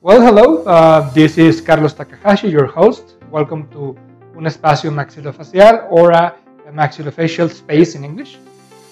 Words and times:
Well, 0.00 0.22
hello. 0.22 0.62
Uh, 0.62 1.10
this 1.10 1.38
is 1.38 1.60
Carlos 1.60 1.92
Takahashi, 1.92 2.48
your 2.48 2.66
host. 2.66 3.16
Welcome 3.32 3.68
to 3.70 3.98
Un 4.36 4.44
Espacio 4.44 4.94
Maxilofacial 4.94 5.90
or 5.90 6.12
a, 6.12 6.36
a 6.68 6.70
maxillofacial 6.70 7.50
space 7.50 7.96
in 7.96 8.04
English. 8.04 8.38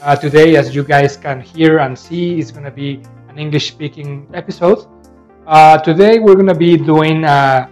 Uh, 0.03 0.17
today, 0.17 0.57
as 0.57 0.75
you 0.75 0.83
guys 0.83 1.17
can 1.17 1.41
hear 1.41 1.79
and 1.79 1.97
see, 1.97 2.41
is 2.41 2.51
going 2.51 2.65
to 2.65 2.73
be 2.73 3.01
an 3.29 3.39
English-speaking 3.39 4.27
episode. 4.35 4.85
Uh, 5.47 5.79
today, 5.79 6.19
we're 6.19 6.35
going 6.35 6.49
to 6.49 6.57
be 6.59 6.77
doing 6.77 7.23
a, 7.23 7.71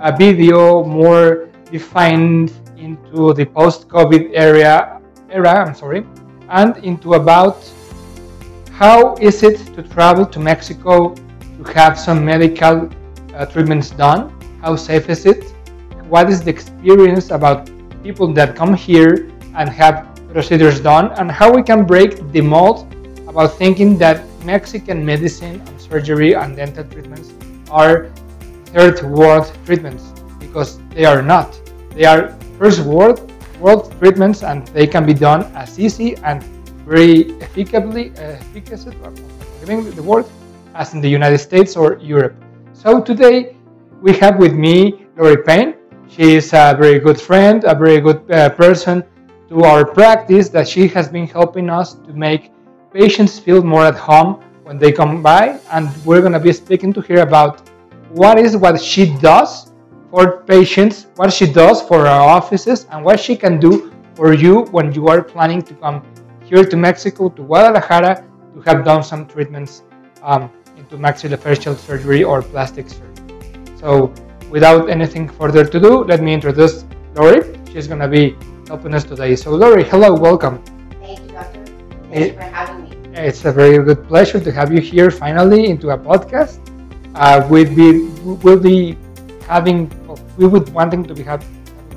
a 0.00 0.14
video 0.14 0.84
more 0.84 1.48
defined 1.72 2.52
into 2.76 3.32
the 3.32 3.46
post-COVID 3.46 4.32
era, 4.34 5.00
era. 5.30 5.64
I'm 5.64 5.74
sorry, 5.74 6.04
and 6.50 6.76
into 6.84 7.14
about 7.14 7.66
how 8.72 9.14
is 9.14 9.42
it 9.42 9.56
to 9.74 9.82
travel 9.82 10.26
to 10.26 10.38
Mexico 10.38 11.14
to 11.58 11.72
have 11.72 11.98
some 11.98 12.24
medical 12.24 12.88
uh, 13.34 13.46
treatments 13.46 13.90
done? 13.90 14.32
How 14.62 14.76
safe 14.76 15.08
is 15.10 15.26
it? 15.26 15.44
What 16.08 16.30
is 16.30 16.42
the 16.42 16.50
experience 16.50 17.30
about 17.30 17.70
people 18.02 18.32
that 18.32 18.56
come 18.56 18.74
here 18.74 19.30
and 19.54 19.68
have 19.68 20.08
procedures 20.32 20.80
done? 20.80 21.12
And 21.18 21.30
how 21.30 21.54
we 21.54 21.62
can 21.62 21.84
break 21.84 22.30
the 22.32 22.40
mold 22.40 22.86
about 23.28 23.54
thinking 23.54 23.98
that 23.98 24.24
Mexican 24.44 25.04
medicine 25.04 25.60
and 25.60 25.80
surgery 25.80 26.34
and 26.34 26.56
dental 26.56 26.84
treatments 26.84 27.32
are 27.70 28.10
third 28.66 29.02
world 29.02 29.52
treatments 29.66 30.12
because 30.38 30.78
they 30.90 31.04
are 31.04 31.22
not. 31.22 31.60
They 31.90 32.04
are 32.04 32.30
first 32.58 32.80
world 32.80 33.30
world 33.60 33.92
treatments 33.98 34.42
and 34.42 34.66
they 34.68 34.86
can 34.86 35.04
be 35.04 35.14
done 35.14 35.42
as 35.54 35.78
easy 35.78 36.16
and 36.18 36.42
very 36.86 37.30
efficaciously, 37.40 38.12
uh, 38.16 38.38
efficacy, 38.38 38.90
giving 39.60 39.90
the 39.90 40.02
word, 40.02 40.24
as 40.78 40.94
in 40.94 41.00
the 41.00 41.08
United 41.08 41.38
States 41.38 41.76
or 41.76 41.98
Europe. 42.00 42.36
So 42.72 43.02
today 43.02 43.56
we 44.00 44.16
have 44.18 44.38
with 44.38 44.54
me 44.54 45.06
Lori 45.16 45.42
Payne. 45.42 45.74
She 46.08 46.36
is 46.36 46.52
a 46.52 46.74
very 46.78 47.00
good 47.00 47.20
friend, 47.20 47.64
a 47.64 47.74
very 47.74 48.00
good 48.00 48.22
uh, 48.30 48.50
person 48.50 49.02
to 49.48 49.64
our 49.64 49.84
practice 49.84 50.48
that 50.50 50.68
she 50.68 50.86
has 50.88 51.08
been 51.08 51.26
helping 51.26 51.68
us 51.68 51.94
to 52.06 52.12
make 52.12 52.52
patients 52.92 53.38
feel 53.38 53.62
more 53.62 53.84
at 53.84 53.96
home 53.96 54.40
when 54.62 54.78
they 54.78 54.92
come 54.92 55.20
by. 55.20 55.58
And 55.72 55.90
we're 56.06 56.20
going 56.20 56.32
to 56.32 56.40
be 56.40 56.52
speaking 56.52 56.92
to 56.94 57.00
her 57.02 57.20
about 57.20 57.68
what 58.10 58.38
is 58.38 58.56
what 58.56 58.80
she 58.80 59.12
does 59.18 59.72
for 60.10 60.42
patients, 60.44 61.08
what 61.16 61.32
she 61.32 61.46
does 61.46 61.82
for 61.82 62.06
our 62.06 62.28
offices, 62.38 62.86
and 62.92 63.04
what 63.04 63.18
she 63.18 63.34
can 63.36 63.58
do 63.58 63.92
for 64.14 64.32
you 64.32 64.62
when 64.76 64.92
you 64.94 65.08
are 65.08 65.22
planning 65.22 65.60
to 65.62 65.74
come 65.74 66.06
here 66.44 66.64
to 66.64 66.76
Mexico, 66.76 67.28
to 67.30 67.42
Guadalajara, 67.42 68.24
to 68.54 68.60
have 68.62 68.84
done 68.84 69.02
some 69.02 69.26
treatments 69.26 69.82
um, 70.22 70.50
into 70.90 71.02
maxillofacial 71.02 71.76
surgery 71.76 72.24
or 72.24 72.42
plastic 72.42 72.88
surgery. 72.88 73.52
So, 73.78 74.12
without 74.50 74.88
anything 74.88 75.28
further 75.28 75.64
to 75.64 75.80
do, 75.80 76.04
let 76.04 76.22
me 76.22 76.32
introduce 76.32 76.84
Lori. 77.14 77.42
She's 77.72 77.86
going 77.86 78.00
to 78.00 78.08
be 78.08 78.36
helping 78.66 78.94
us 78.94 79.04
today. 79.04 79.36
So, 79.36 79.50
Lori, 79.50 79.84
hello, 79.84 80.14
welcome. 80.14 80.62
Thank 81.00 81.20
you, 81.20 81.28
doctor. 81.28 81.64
Thank 82.10 82.26
you 82.26 82.32
for 82.32 82.42
having 82.42 82.84
me. 82.84 82.96
It's 83.14 83.44
a 83.44 83.52
very 83.52 83.84
good 83.84 84.06
pleasure 84.08 84.40
to 84.40 84.52
have 84.52 84.72
you 84.72 84.80
here 84.80 85.10
finally 85.10 85.66
into 85.66 85.90
a 85.90 85.98
podcast. 85.98 86.58
Uh, 87.14 87.46
we'd 87.50 87.74
be, 87.76 88.08
we'll 88.42 88.60
be 88.60 88.96
having, 89.46 89.90
we 90.36 90.46
would 90.46 90.68
wanting 90.70 91.04
to 91.04 91.14
be 91.14 91.22
having 91.22 91.48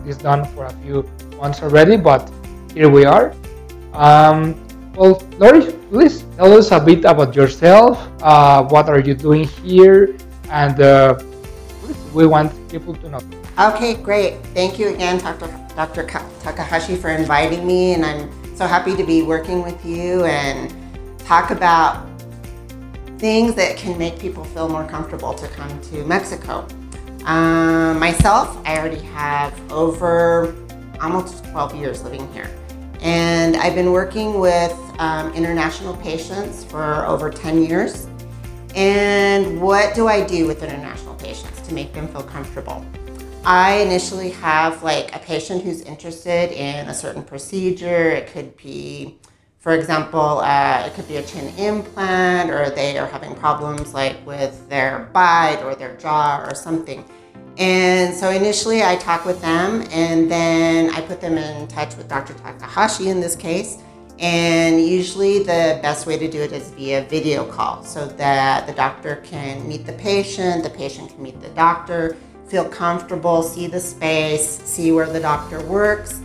this 0.03 0.17
done 0.17 0.45
for 0.53 0.65
a 0.65 0.73
few 0.83 1.09
months 1.37 1.61
already, 1.61 1.95
but 1.95 2.29
here 2.73 2.89
we 2.89 3.05
are. 3.05 3.33
Um, 3.93 4.55
well, 4.95 5.21
Lori, 5.37 5.71
please 5.89 6.23
tell 6.37 6.53
us 6.53 6.71
a 6.71 6.79
bit 6.79 7.05
about 7.05 7.35
yourself. 7.35 8.07
Uh, 8.21 8.63
what 8.63 8.89
are 8.89 8.99
you 8.99 9.13
doing 9.13 9.47
here? 9.63 10.15
And 10.49 10.79
uh, 10.81 11.19
we 12.13 12.27
want 12.27 12.51
people 12.69 12.95
to 12.95 13.09
know. 13.09 13.19
Okay, 13.59 13.95
great. 13.95 14.37
Thank 14.53 14.79
you 14.79 14.89
again, 14.89 15.19
Dr. 15.19 15.47
Dr. 15.75 16.03
Takahashi, 16.43 16.95
for 16.95 17.09
inviting 17.09 17.65
me. 17.65 17.93
And 17.93 18.05
I'm 18.05 18.55
so 18.55 18.67
happy 18.67 18.95
to 18.95 19.03
be 19.03 19.21
working 19.21 19.63
with 19.63 19.83
you 19.85 20.25
and 20.25 20.73
talk 21.19 21.51
about 21.51 22.07
things 23.17 23.55
that 23.55 23.77
can 23.77 23.97
make 23.97 24.19
people 24.19 24.43
feel 24.45 24.67
more 24.67 24.85
comfortable 24.87 25.33
to 25.33 25.47
come 25.49 25.81
to 25.81 26.03
Mexico. 26.05 26.67
Um, 27.25 27.99
myself, 27.99 28.57
I 28.65 28.77
already 28.77 29.01
have 29.13 29.53
over 29.71 30.55
almost 30.99 31.45
12 31.45 31.75
years 31.75 32.03
living 32.03 32.31
here. 32.33 32.49
And 33.01 33.57
I've 33.57 33.73
been 33.73 33.91
working 33.91 34.39
with 34.39 34.77
um, 34.99 35.33
international 35.33 35.95
patients 35.97 36.63
for 36.63 37.05
over 37.05 37.31
10 37.31 37.63
years. 37.63 38.07
And 38.75 39.59
what 39.59 39.95
do 39.95 40.07
I 40.07 40.25
do 40.25 40.47
with 40.47 40.63
international 40.63 41.15
patients 41.15 41.61
to 41.67 41.73
make 41.73 41.93
them 41.93 42.07
feel 42.07 42.23
comfortable? 42.23 42.85
I 43.43 43.77
initially 43.77 44.29
have 44.31 44.83
like 44.83 45.15
a 45.15 45.19
patient 45.19 45.63
who's 45.63 45.81
interested 45.81 46.51
in 46.51 46.87
a 46.87 46.93
certain 46.93 47.23
procedure. 47.23 48.11
It 48.11 48.27
could 48.27 48.55
be, 48.55 49.17
for 49.57 49.73
example, 49.73 50.39
uh, 50.39 50.83
it 50.85 50.93
could 50.93 51.07
be 51.07 51.17
a 51.17 51.23
chin 51.23 51.51
implant, 51.57 52.51
or 52.51 52.69
they 52.69 52.99
are 52.99 53.07
having 53.07 53.33
problems 53.33 53.95
like 53.95 54.23
with 54.27 54.69
their 54.69 55.09
bite 55.11 55.63
or 55.63 55.73
their 55.73 55.97
jaw 55.97 56.45
or 56.47 56.53
something. 56.53 57.03
And 57.57 58.15
so 58.15 58.29
initially 58.29 58.83
I 58.83 58.95
talk 58.95 59.25
with 59.25 59.41
them 59.41 59.85
and 59.91 60.31
then 60.31 60.89
I 60.91 61.01
put 61.01 61.21
them 61.21 61.37
in 61.37 61.67
touch 61.67 61.95
with 61.95 62.07
Dr. 62.07 62.33
Takahashi 62.33 63.09
in 63.09 63.19
this 63.19 63.35
case. 63.35 63.77
And 64.19 64.79
usually 64.79 65.39
the 65.39 65.79
best 65.81 66.05
way 66.05 66.17
to 66.17 66.29
do 66.29 66.41
it 66.41 66.51
is 66.51 66.69
via 66.71 67.03
video 67.03 67.45
call 67.45 67.83
so 67.83 68.05
that 68.05 68.67
the 68.67 68.73
doctor 68.73 69.17
can 69.17 69.67
meet 69.67 69.85
the 69.85 69.93
patient, 69.93 70.63
the 70.63 70.69
patient 70.69 71.09
can 71.09 71.23
meet 71.23 71.41
the 71.41 71.49
doctor, 71.49 72.15
feel 72.47 72.65
comfortable, 72.65 73.41
see 73.41 73.67
the 73.67 73.79
space, 73.79 74.59
see 74.63 74.91
where 74.91 75.07
the 75.07 75.19
doctor 75.19 75.63
works. 75.65 76.21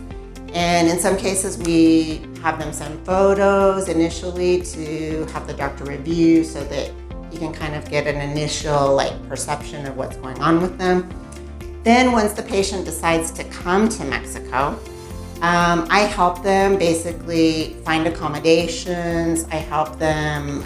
And 0.53 0.87
in 0.87 0.99
some 0.99 1.17
cases, 1.17 1.57
we 1.57 2.21
have 2.41 2.59
them 2.59 2.71
send 2.71 3.05
photos 3.05 3.89
initially 3.89 4.61
to 4.61 5.25
have 5.33 5.47
the 5.47 5.53
doctor 5.53 5.83
review 5.83 6.43
so 6.43 6.63
that 6.65 6.91
can 7.37 7.53
kind 7.53 7.75
of 7.75 7.89
get 7.89 8.07
an 8.07 8.19
initial 8.29 8.95
like 8.95 9.13
perception 9.27 9.85
of 9.85 9.95
what's 9.95 10.17
going 10.17 10.39
on 10.39 10.61
with 10.61 10.77
them. 10.77 11.09
Then 11.83 12.11
once 12.11 12.33
the 12.33 12.43
patient 12.43 12.85
decides 12.85 13.31
to 13.31 13.43
come 13.45 13.87
to 13.89 14.03
Mexico, 14.03 14.77
um, 15.41 15.87
I 15.89 15.99
help 15.99 16.43
them 16.43 16.77
basically 16.77 17.75
find 17.85 18.07
accommodations. 18.07 19.45
I 19.51 19.57
help 19.57 19.97
them 19.99 20.65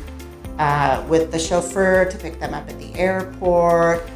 uh, 0.58 1.06
with 1.10 1.32
the 1.32 1.38
chauffeur 1.38 2.06
to 2.06 2.18
pick 2.18 2.40
them 2.40 2.54
up 2.54 2.70
at 2.70 2.80
the 2.80 2.94
airport, 2.96 4.10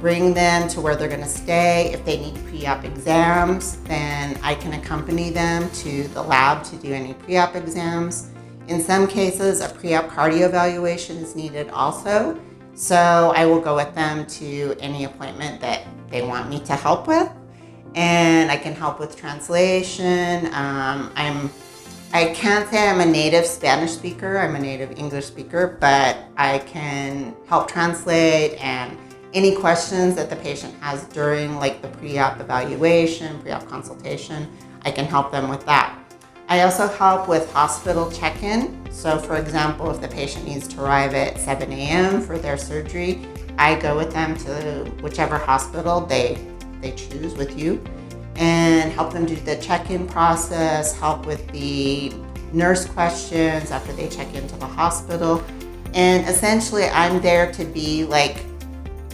bring 0.00 0.34
them 0.34 0.68
to 0.68 0.80
where 0.80 0.96
they're 0.96 1.08
going 1.08 1.20
to 1.20 1.26
stay. 1.26 1.92
If 1.92 2.04
they 2.04 2.18
need 2.18 2.34
pre-op 2.46 2.84
exams, 2.84 3.78
then 3.84 4.38
I 4.42 4.54
can 4.54 4.74
accompany 4.74 5.30
them 5.30 5.70
to 5.70 6.08
the 6.08 6.22
lab 6.22 6.62
to 6.64 6.76
do 6.76 6.92
any 6.92 7.14
pre-op 7.14 7.56
exams. 7.56 8.31
In 8.68 8.80
some 8.80 9.06
cases, 9.06 9.60
a 9.60 9.68
pre-op 9.68 10.08
cardio 10.08 10.46
evaluation 10.48 11.16
is 11.18 11.34
needed 11.34 11.68
also. 11.70 12.40
So 12.74 13.32
I 13.36 13.44
will 13.44 13.60
go 13.60 13.76
with 13.76 13.94
them 13.94 14.26
to 14.26 14.74
any 14.80 15.04
appointment 15.04 15.60
that 15.60 15.82
they 16.10 16.22
want 16.22 16.48
me 16.48 16.60
to 16.60 16.74
help 16.74 17.06
with. 17.06 17.30
And 17.94 18.50
I 18.50 18.56
can 18.56 18.74
help 18.74 18.98
with 18.98 19.16
translation. 19.16 20.46
Um, 20.46 21.12
I'm 21.14 21.50
I 22.14 22.26
can't 22.34 22.68
say 22.68 22.90
I'm 22.90 23.00
a 23.00 23.06
native 23.06 23.46
Spanish 23.46 23.92
speaker, 23.92 24.36
I'm 24.36 24.54
a 24.54 24.58
native 24.58 24.98
English 24.98 25.24
speaker, 25.24 25.78
but 25.80 26.18
I 26.36 26.58
can 26.58 27.34
help 27.46 27.70
translate 27.70 28.62
and 28.62 28.98
any 29.32 29.56
questions 29.56 30.14
that 30.16 30.28
the 30.28 30.36
patient 30.36 30.74
has 30.82 31.04
during 31.04 31.56
like 31.56 31.80
the 31.80 31.88
pre-op 31.88 32.38
evaluation, 32.38 33.40
pre-op 33.40 33.66
consultation, 33.66 34.46
I 34.84 34.90
can 34.90 35.06
help 35.06 35.32
them 35.32 35.48
with 35.48 35.64
that. 35.64 35.98
I 36.52 36.64
also 36.64 36.86
help 36.86 37.28
with 37.28 37.50
hospital 37.50 38.10
check-in. 38.10 38.86
So 38.92 39.18
for 39.18 39.36
example, 39.38 39.90
if 39.90 40.02
the 40.02 40.08
patient 40.08 40.46
needs 40.46 40.68
to 40.68 40.84
arrive 40.84 41.14
at 41.14 41.38
7 41.38 41.72
a.m. 41.72 42.20
for 42.20 42.36
their 42.36 42.58
surgery, 42.58 43.26
I 43.56 43.80
go 43.80 43.96
with 43.96 44.12
them 44.12 44.36
to 44.40 44.84
whichever 45.00 45.38
hospital 45.38 46.02
they, 46.02 46.36
they 46.82 46.90
choose 46.90 47.34
with 47.36 47.58
you 47.58 47.82
and 48.36 48.92
help 48.92 49.14
them 49.14 49.24
do 49.24 49.34
the 49.34 49.56
check-in 49.62 50.06
process, 50.06 50.94
help 50.94 51.24
with 51.24 51.50
the 51.52 52.12
nurse 52.52 52.84
questions 52.84 53.70
after 53.70 53.94
they 53.94 54.10
check 54.10 54.34
into 54.34 54.54
the 54.56 54.66
hospital. 54.66 55.42
And 55.94 56.28
essentially 56.28 56.84
I'm 56.84 57.22
there 57.22 57.50
to 57.52 57.64
be 57.64 58.04
like 58.04 58.44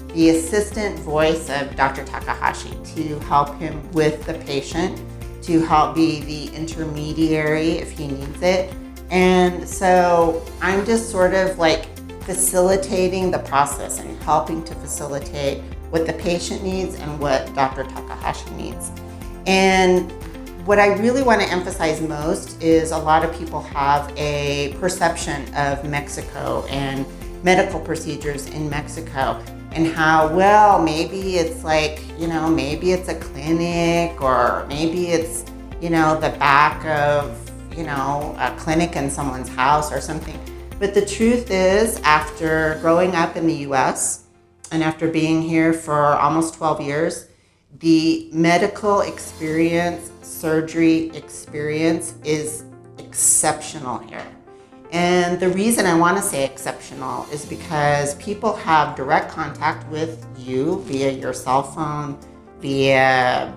the 0.09 0.31
assistant 0.31 0.99
voice 0.99 1.51
of 1.51 1.77
Dr. 1.77 2.05
Takahashi 2.05 2.75
to 2.97 3.21
help 3.21 3.57
him 3.61 3.89
with 3.93 4.25
the 4.27 4.35
patient 4.35 5.01
to 5.43 5.61
help 5.61 5.95
be 5.95 6.21
the 6.21 6.55
intermediary 6.55 7.73
if 7.73 7.91
he 7.91 8.09
needs 8.09 8.43
it. 8.43 8.75
And 9.11 9.67
so 9.67 10.45
I'm 10.61 10.85
just 10.85 11.11
sort 11.11 11.35
of 11.35 11.59
like 11.59 11.87
facilitating 12.23 13.31
the 13.31 13.39
process 13.39 14.01
and 14.01 14.23
helping 14.23 14.63
to 14.65 14.75
facilitate 14.75 15.63
what 15.91 16.07
the 16.07 16.13
patient 16.15 16.63
needs 16.63 16.95
and 16.97 17.19
what 17.19 17.53
Dr. 17.55 17.85
Takahashi 17.85 18.51
needs. 18.51 18.91
And 19.47 20.13
what 20.67 20.79
I 20.79 20.89
really 20.99 21.23
want 21.23 21.41
to 21.41 21.49
emphasize 21.49 22.03
most 22.03 22.63
is 22.63 22.91
a 22.91 22.99
lot 22.99 23.25
of 23.25 23.35
people 23.39 23.63
have 23.63 24.13
a 24.19 24.77
perception 24.79 25.43
of 25.55 25.83
Mexico 25.89 26.67
and 26.69 27.07
medical 27.43 27.81
procedures 27.81 28.47
in 28.49 28.69
Mexico. 28.69 29.43
And 29.73 29.87
how 29.87 30.35
well 30.35 30.83
maybe 30.83 31.37
it's 31.37 31.63
like 31.65 32.03
you 32.19 32.27
know 32.27 32.49
maybe 32.49 32.93
it's 32.93 33.09
a 33.09 33.15
clinic 33.15 34.21
or 34.21 34.67
maybe 34.69 35.09
it's 35.09 35.45
you 35.81 35.91
know 35.91 36.15
the 36.19 36.31
back 36.39 36.85
of 36.87 37.37
you 37.77 37.85
know 37.85 38.35
a 38.39 38.55
clinic 38.59 38.97
in 38.97 39.11
someone's 39.11 39.49
house 39.49 39.93
or 39.93 40.01
something. 40.01 40.39
But 40.79 40.95
the 40.95 41.05
truth 41.05 41.51
is 41.51 42.01
after 42.03 42.79
growing 42.81 43.15
up 43.15 43.37
in 43.37 43.47
the 43.47 43.55
us 43.67 44.25
and 44.71 44.83
after 44.83 45.09
being 45.09 45.43
here 45.43 45.73
for 45.73 46.15
almost 46.15 46.55
12 46.55 46.81
years 46.81 47.29
the 47.81 48.29
medical 48.33 49.03
experience 49.03 50.11
surgery 50.23 51.11
experience 51.11 52.15
is 52.25 52.65
exceptional 52.99 53.99
here 53.99 54.27
and 54.91 55.39
the 55.39 55.51
reason 55.51 55.85
I 55.85 55.95
want 55.95 56.17
to 56.17 56.23
say 56.23 56.45
exceptional 56.45 57.27
is 57.31 57.45
because 57.45 58.15
people 58.15 58.57
have 58.57 58.97
direct 58.97 59.31
contact 59.31 59.87
with 59.91 60.27
you 60.39 60.83
via 60.87 61.11
your 61.11 61.35
cell 61.35 61.63
phone, 61.63 62.19
via 62.61 63.55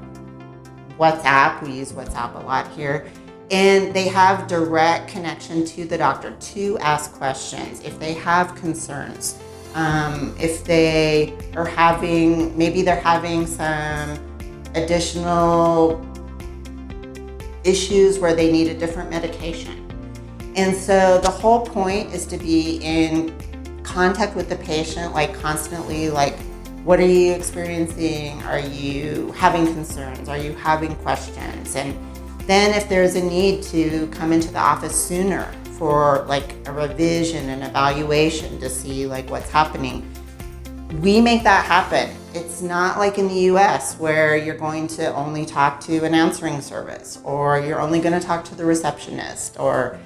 WhatsApp. 0.99 1.63
We 1.63 1.71
use 1.71 1.93
WhatsApp 1.93 2.35
a 2.35 2.45
lot 2.45 2.69
here. 2.71 3.07
And 3.49 3.93
they 3.93 4.07
have 4.09 4.47
direct 4.47 5.09
connection 5.09 5.65
to 5.65 5.85
the 5.85 5.97
doctor 5.97 6.31
to 6.31 6.77
ask 6.79 7.13
questions 7.13 7.81
if 7.81 7.97
they 7.99 8.13
have 8.13 8.55
concerns. 8.55 9.39
Um, 9.73 10.35
if 10.37 10.65
they 10.65 11.37
are 11.55 11.65
having, 11.65 12.57
maybe 12.57 12.81
they're 12.81 12.99
having 12.99 13.47
some 13.47 14.19
additional 14.75 16.05
issues 17.63 18.19
where 18.19 18.33
they 18.35 18.51
need 18.51 18.67
a 18.67 18.73
different 18.73 19.09
medication 19.09 19.80
and 20.55 20.75
so 20.75 21.19
the 21.19 21.29
whole 21.29 21.65
point 21.65 22.13
is 22.13 22.25
to 22.27 22.37
be 22.37 22.77
in 22.77 23.33
contact 23.83 24.35
with 24.35 24.49
the 24.49 24.57
patient, 24.57 25.13
like 25.13 25.33
constantly, 25.33 26.09
like, 26.09 26.37
what 26.83 26.99
are 26.99 27.05
you 27.05 27.33
experiencing? 27.33 28.41
Are 28.43 28.59
you 28.59 29.31
having 29.33 29.65
concerns? 29.65 30.27
Are 30.27 30.37
you 30.37 30.53
having 30.53 30.95
questions? 30.97 31.75
And 31.75 31.95
then 32.47 32.73
if 32.73 32.89
there's 32.89 33.15
a 33.15 33.23
need 33.23 33.63
to 33.63 34.07
come 34.07 34.33
into 34.33 34.51
the 34.51 34.59
office 34.59 34.95
sooner 34.95 35.51
for 35.77 36.25
like 36.27 36.55
a 36.67 36.71
revision 36.71 37.49
and 37.49 37.63
evaluation 37.63 38.59
to 38.59 38.69
see 38.69 39.05
like 39.05 39.29
what's 39.29 39.49
happening, 39.49 40.11
we 41.01 41.21
make 41.21 41.43
that 41.43 41.65
happen. 41.65 42.15
It's 42.33 42.61
not 42.61 42.97
like 42.97 43.17
in 43.17 43.27
the 43.27 43.41
US 43.51 43.97
where 43.99 44.35
you're 44.35 44.57
going 44.57 44.87
to 44.89 45.13
only 45.15 45.45
talk 45.45 45.79
to 45.81 46.03
an 46.03 46.13
answering 46.13 46.61
service 46.61 47.19
or 47.23 47.59
you're 47.59 47.79
only 47.79 47.99
going 47.99 48.19
to 48.19 48.25
talk 48.25 48.43
to 48.45 48.55
the 48.55 48.65
receptionist 48.65 49.59
or 49.59 49.99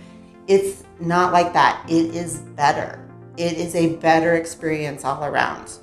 it's 0.47 0.83
not 1.00 1.33
like 1.33 1.53
that. 1.53 1.83
It 1.89 2.15
is 2.15 2.39
better. 2.39 3.01
It 3.38 3.53
is 3.53 3.75
a 3.75 3.95
better 3.97 4.36
experience 4.36 5.03
all 5.03 5.25
around. 5.25 5.80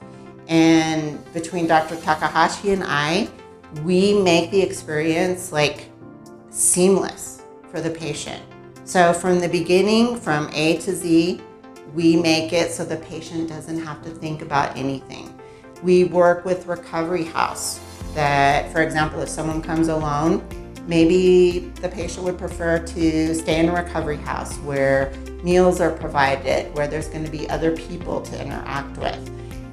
And 0.48 1.22
between 1.32 1.66
Dr. 1.66 1.96
Takahashi 1.96 2.70
and 2.72 2.82
I, 2.84 3.28
we 3.84 4.14
make 4.20 4.50
the 4.50 4.60
experience 4.60 5.52
like 5.52 5.86
seamless 6.50 7.42
for 7.70 7.80
the 7.80 7.90
patient. 7.90 8.42
So 8.84 9.12
from 9.12 9.40
the 9.40 9.48
beginning, 9.48 10.16
from 10.16 10.50
A 10.52 10.76
to 10.78 10.94
Z, 10.94 11.40
we 11.94 12.16
make 12.16 12.52
it 12.52 12.72
so 12.72 12.84
the 12.84 12.96
patient 12.96 13.48
doesn't 13.48 13.78
have 13.84 14.02
to 14.02 14.10
think 14.10 14.42
about 14.42 14.76
anything. 14.76 15.38
We 15.82 16.04
work 16.04 16.44
with 16.44 16.66
Recovery 16.66 17.24
House 17.24 17.80
that, 18.14 18.70
for 18.72 18.82
example, 18.82 19.20
if 19.20 19.28
someone 19.28 19.62
comes 19.62 19.88
alone, 19.88 20.46
Maybe 20.86 21.70
the 21.80 21.88
patient 21.88 22.24
would 22.24 22.38
prefer 22.38 22.78
to 22.78 23.34
stay 23.34 23.60
in 23.60 23.68
a 23.68 23.72
recovery 23.72 24.16
house 24.16 24.56
where 24.58 25.12
meals 25.42 25.80
are 25.80 25.90
provided, 25.90 26.74
where 26.74 26.88
there's 26.88 27.08
going 27.08 27.24
to 27.24 27.30
be 27.30 27.48
other 27.50 27.76
people 27.76 28.20
to 28.20 28.42
interact 28.42 28.96
with. 28.98 29.30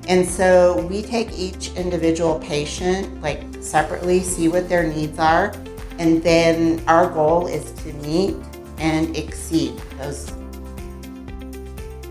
And 0.08 0.28
so 0.28 0.86
we 0.88 1.02
take 1.02 1.32
each 1.38 1.74
individual 1.76 2.40
patient 2.40 3.22
like 3.22 3.42
separately, 3.62 4.22
see 4.22 4.48
what 4.48 4.68
their 4.68 4.88
needs 4.88 5.20
are, 5.20 5.54
and 6.00 6.24
then 6.24 6.82
our 6.88 7.10
goal 7.10 7.48
is 7.48 7.72
to 7.84 7.94
meet 7.94 8.36
and 8.78 9.16
exceed 9.16 9.78
those 9.98 10.32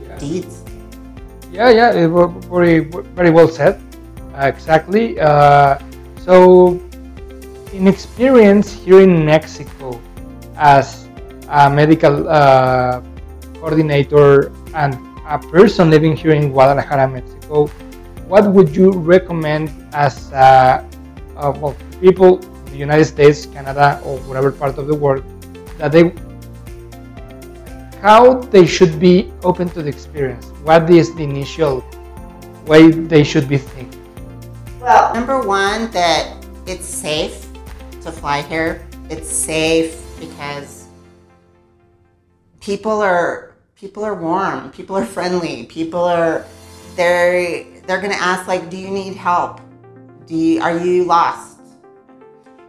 yeah. 0.02 0.18
needs. 0.18 0.64
Yeah, 1.50 1.70
yeah, 1.70 1.92
it 1.92 2.08
very, 2.48 2.80
very 2.80 3.30
well 3.30 3.48
said. 3.48 3.80
Uh, 4.34 4.46
exactly. 4.46 5.18
Uh, 5.18 5.78
so 6.20 6.78
in 7.72 7.86
experience 7.86 8.72
here 8.72 9.00
in 9.00 9.24
Mexico 9.24 10.00
as 10.56 11.06
a 11.48 11.70
medical 11.70 12.28
uh, 12.28 13.00
coordinator 13.54 14.52
and 14.74 14.96
a 15.26 15.38
person 15.38 15.90
living 15.90 16.16
here 16.16 16.32
in 16.32 16.50
Guadalajara, 16.50 17.08
Mexico, 17.08 17.66
what 18.26 18.50
would 18.50 18.74
you 18.74 18.90
recommend 18.92 19.72
as 19.92 20.32
uh, 20.32 20.84
uh, 21.36 21.52
well, 21.60 21.76
people 22.00 22.38
in 22.38 22.72
the 22.72 22.76
United 22.76 23.04
States, 23.04 23.46
Canada, 23.46 24.00
or 24.04 24.18
whatever 24.20 24.50
part 24.50 24.78
of 24.78 24.86
the 24.86 24.94
world 24.94 25.22
that 25.78 25.92
they 25.92 26.12
how 28.00 28.34
they 28.54 28.64
should 28.64 29.00
be 29.00 29.32
open 29.42 29.68
to 29.70 29.82
the 29.82 29.88
experience? 29.88 30.46
What 30.62 30.88
is 30.88 31.14
the 31.14 31.24
initial 31.24 31.84
way 32.66 32.90
they 32.90 33.24
should 33.24 33.48
be 33.48 33.58
thinking? 33.58 34.00
Well, 34.80 35.12
number 35.12 35.40
one, 35.40 35.90
that 35.90 36.36
it's 36.66 36.86
safe 36.86 37.47
to 38.02 38.12
fly 38.12 38.42
here. 38.42 38.86
It's 39.10 39.28
safe 39.28 40.00
because 40.20 40.86
people 42.60 43.00
are 43.00 43.54
people 43.76 44.04
are 44.04 44.14
warm, 44.14 44.70
people 44.70 44.96
are 44.96 45.04
friendly, 45.04 45.64
people 45.66 46.02
are 46.02 46.44
they're 46.96 47.64
they're 47.86 48.00
gonna 48.00 48.14
ask 48.14 48.46
like, 48.46 48.68
do 48.70 48.76
you 48.76 48.90
need 48.90 49.14
help? 49.14 49.60
Do 50.26 50.34
you, 50.34 50.60
are 50.60 50.76
you 50.76 51.04
lost? 51.04 51.60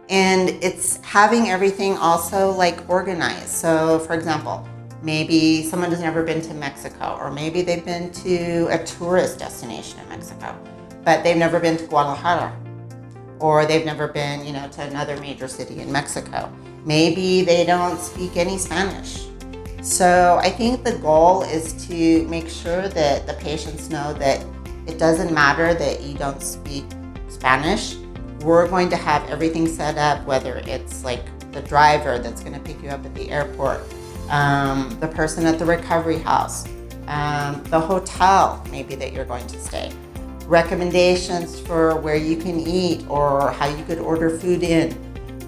And 0.08 0.48
it's 0.62 0.96
having 1.04 1.50
everything 1.50 1.96
also 1.98 2.50
like 2.52 2.88
organized. 2.88 3.48
So 3.48 3.98
for 4.00 4.14
example, 4.14 4.66
maybe 5.02 5.62
someone 5.64 5.90
has 5.90 6.00
never 6.00 6.22
been 6.22 6.40
to 6.42 6.54
Mexico, 6.54 7.16
or 7.20 7.30
maybe 7.30 7.62
they've 7.62 7.84
been 7.84 8.10
to 8.12 8.66
a 8.70 8.82
tourist 8.84 9.38
destination 9.38 10.00
in 10.00 10.08
Mexico, 10.08 10.56
but 11.04 11.22
they've 11.22 11.36
never 11.36 11.60
been 11.60 11.76
to 11.76 11.86
Guadalajara 11.86 12.56
or 13.40 13.66
they've 13.66 13.84
never 13.84 14.06
been, 14.06 14.46
you 14.46 14.52
know, 14.52 14.68
to 14.68 14.82
another 14.82 15.16
major 15.18 15.48
city 15.48 15.80
in 15.80 15.90
Mexico. 15.90 16.52
Maybe 16.84 17.42
they 17.42 17.64
don't 17.64 17.98
speak 17.98 18.36
any 18.36 18.58
Spanish. 18.58 19.26
So 19.82 20.38
I 20.42 20.50
think 20.50 20.84
the 20.84 20.96
goal 20.98 21.42
is 21.42 21.72
to 21.88 22.26
make 22.28 22.48
sure 22.48 22.88
that 22.88 23.26
the 23.26 23.34
patients 23.34 23.88
know 23.88 24.12
that 24.14 24.44
it 24.86 24.98
doesn't 24.98 25.32
matter 25.32 25.72
that 25.74 26.02
you 26.02 26.16
don't 26.16 26.42
speak 26.42 26.84
Spanish. 27.28 27.96
We're 28.40 28.68
going 28.68 28.90
to 28.90 28.96
have 28.96 29.28
everything 29.30 29.66
set 29.66 29.96
up, 29.96 30.24
whether 30.26 30.56
it's 30.66 31.02
like 31.02 31.24
the 31.52 31.62
driver 31.62 32.18
that's 32.18 32.42
going 32.42 32.54
to 32.54 32.60
pick 32.60 32.82
you 32.82 32.90
up 32.90 33.04
at 33.04 33.14
the 33.14 33.30
airport, 33.30 33.80
um, 34.28 34.96
the 35.00 35.08
person 35.08 35.46
at 35.46 35.58
the 35.58 35.64
recovery 35.64 36.18
house, 36.18 36.66
um, 37.06 37.62
the 37.64 37.80
hotel 37.80 38.64
maybe 38.70 38.94
that 38.94 39.12
you're 39.12 39.24
going 39.24 39.46
to 39.46 39.58
stay 39.58 39.90
recommendations 40.50 41.60
for 41.60 41.96
where 42.00 42.16
you 42.16 42.36
can 42.36 42.58
eat 42.58 43.06
or 43.08 43.52
how 43.52 43.68
you 43.68 43.84
could 43.84 43.98
order 43.98 44.36
food 44.36 44.64
in. 44.64 44.92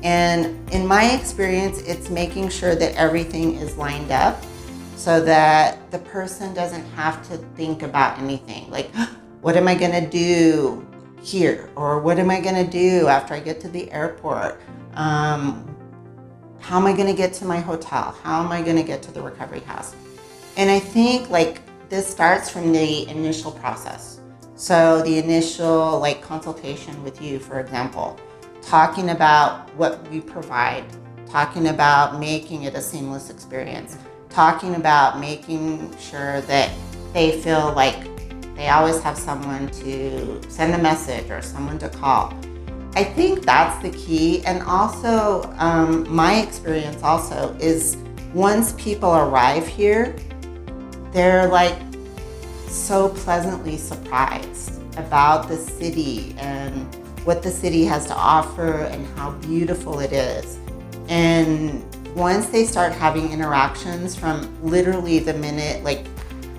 And 0.04 0.70
in 0.72 0.86
my 0.86 1.10
experience, 1.10 1.80
it's 1.82 2.08
making 2.08 2.50
sure 2.50 2.76
that 2.76 2.94
everything 2.94 3.56
is 3.56 3.76
lined 3.76 4.12
up 4.12 4.40
so 4.94 5.20
that 5.24 5.90
the 5.90 5.98
person 5.98 6.54
doesn't 6.54 6.84
have 6.90 7.28
to 7.28 7.36
think 7.56 7.82
about 7.82 8.16
anything 8.20 8.70
like, 8.70 8.94
what 9.40 9.56
am 9.56 9.66
I 9.66 9.74
going 9.74 9.90
to 9.90 10.08
do 10.08 10.86
here? 11.20 11.68
Or 11.74 11.98
what 11.98 12.20
am 12.20 12.30
I 12.30 12.40
going 12.40 12.64
to 12.64 12.70
do 12.70 13.08
after 13.08 13.34
I 13.34 13.40
get 13.40 13.60
to 13.62 13.68
the 13.68 13.90
airport? 13.90 14.60
Um, 14.94 15.68
how 16.60 16.78
am 16.78 16.86
I 16.86 16.92
going 16.92 17.08
to 17.08 17.16
get 17.16 17.32
to 17.34 17.44
my 17.44 17.58
hotel? 17.58 18.16
How 18.22 18.40
am 18.40 18.52
I 18.52 18.62
going 18.62 18.76
to 18.76 18.84
get 18.84 19.02
to 19.02 19.10
the 19.10 19.20
recovery 19.20 19.60
house? 19.60 19.96
And 20.56 20.70
I 20.70 20.78
think 20.78 21.28
like 21.28 21.60
this 21.88 22.06
starts 22.06 22.48
from 22.48 22.72
the 22.72 23.08
initial 23.08 23.50
process. 23.50 24.20
So 24.54 25.02
the 25.02 25.18
initial 25.18 25.98
like 25.98 26.22
consultation 26.22 27.02
with 27.02 27.20
you, 27.20 27.38
for 27.38 27.60
example, 27.60 28.18
talking 28.62 29.10
about 29.10 29.68
what 29.76 30.08
we 30.10 30.20
provide, 30.20 30.84
talking 31.28 31.68
about 31.68 32.20
making 32.20 32.64
it 32.64 32.74
a 32.74 32.80
seamless 32.80 33.30
experience, 33.30 33.96
talking 34.28 34.76
about 34.76 35.18
making 35.18 35.96
sure 35.98 36.40
that 36.42 36.70
they 37.12 37.40
feel 37.40 37.72
like 37.74 38.08
they 38.54 38.68
always 38.68 39.00
have 39.02 39.18
someone 39.18 39.68
to 39.68 40.40
send 40.50 40.74
a 40.74 40.78
message 40.78 41.30
or 41.30 41.42
someone 41.42 41.78
to 41.78 41.88
call. 41.88 42.32
I 42.94 43.04
think 43.04 43.42
that's 43.42 43.82
the 43.82 43.90
key. 43.90 44.44
And 44.44 44.62
also, 44.62 45.50
um, 45.56 46.06
my 46.14 46.42
experience 46.42 47.02
also 47.02 47.56
is 47.58 47.96
once 48.34 48.74
people 48.74 49.14
arrive 49.14 49.66
here, 49.66 50.14
they're 51.12 51.48
like 51.48 51.78
so 52.72 53.08
pleasantly 53.08 53.76
surprised 53.76 54.80
about 54.96 55.48
the 55.48 55.56
city 55.56 56.34
and 56.38 56.94
what 57.24 57.42
the 57.42 57.50
city 57.50 57.84
has 57.84 58.06
to 58.06 58.14
offer 58.14 58.84
and 58.84 59.06
how 59.16 59.30
beautiful 59.32 60.00
it 60.00 60.12
is. 60.12 60.58
And 61.08 61.84
once 62.14 62.46
they 62.46 62.64
start 62.64 62.92
having 62.92 63.30
interactions 63.30 64.16
from 64.16 64.48
literally 64.62 65.18
the 65.18 65.34
minute, 65.34 65.84
like 65.84 66.06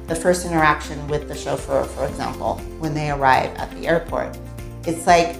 the 0.07 0.15
first 0.15 0.45
interaction 0.45 1.05
with 1.07 1.27
the 1.27 1.35
chauffeur, 1.35 1.83
for 1.83 2.07
example, 2.07 2.55
when 2.79 2.93
they 2.93 3.09
arrive 3.09 3.53
at 3.55 3.71
the 3.71 3.87
airport. 3.87 4.37
It's 4.85 5.07
like 5.07 5.37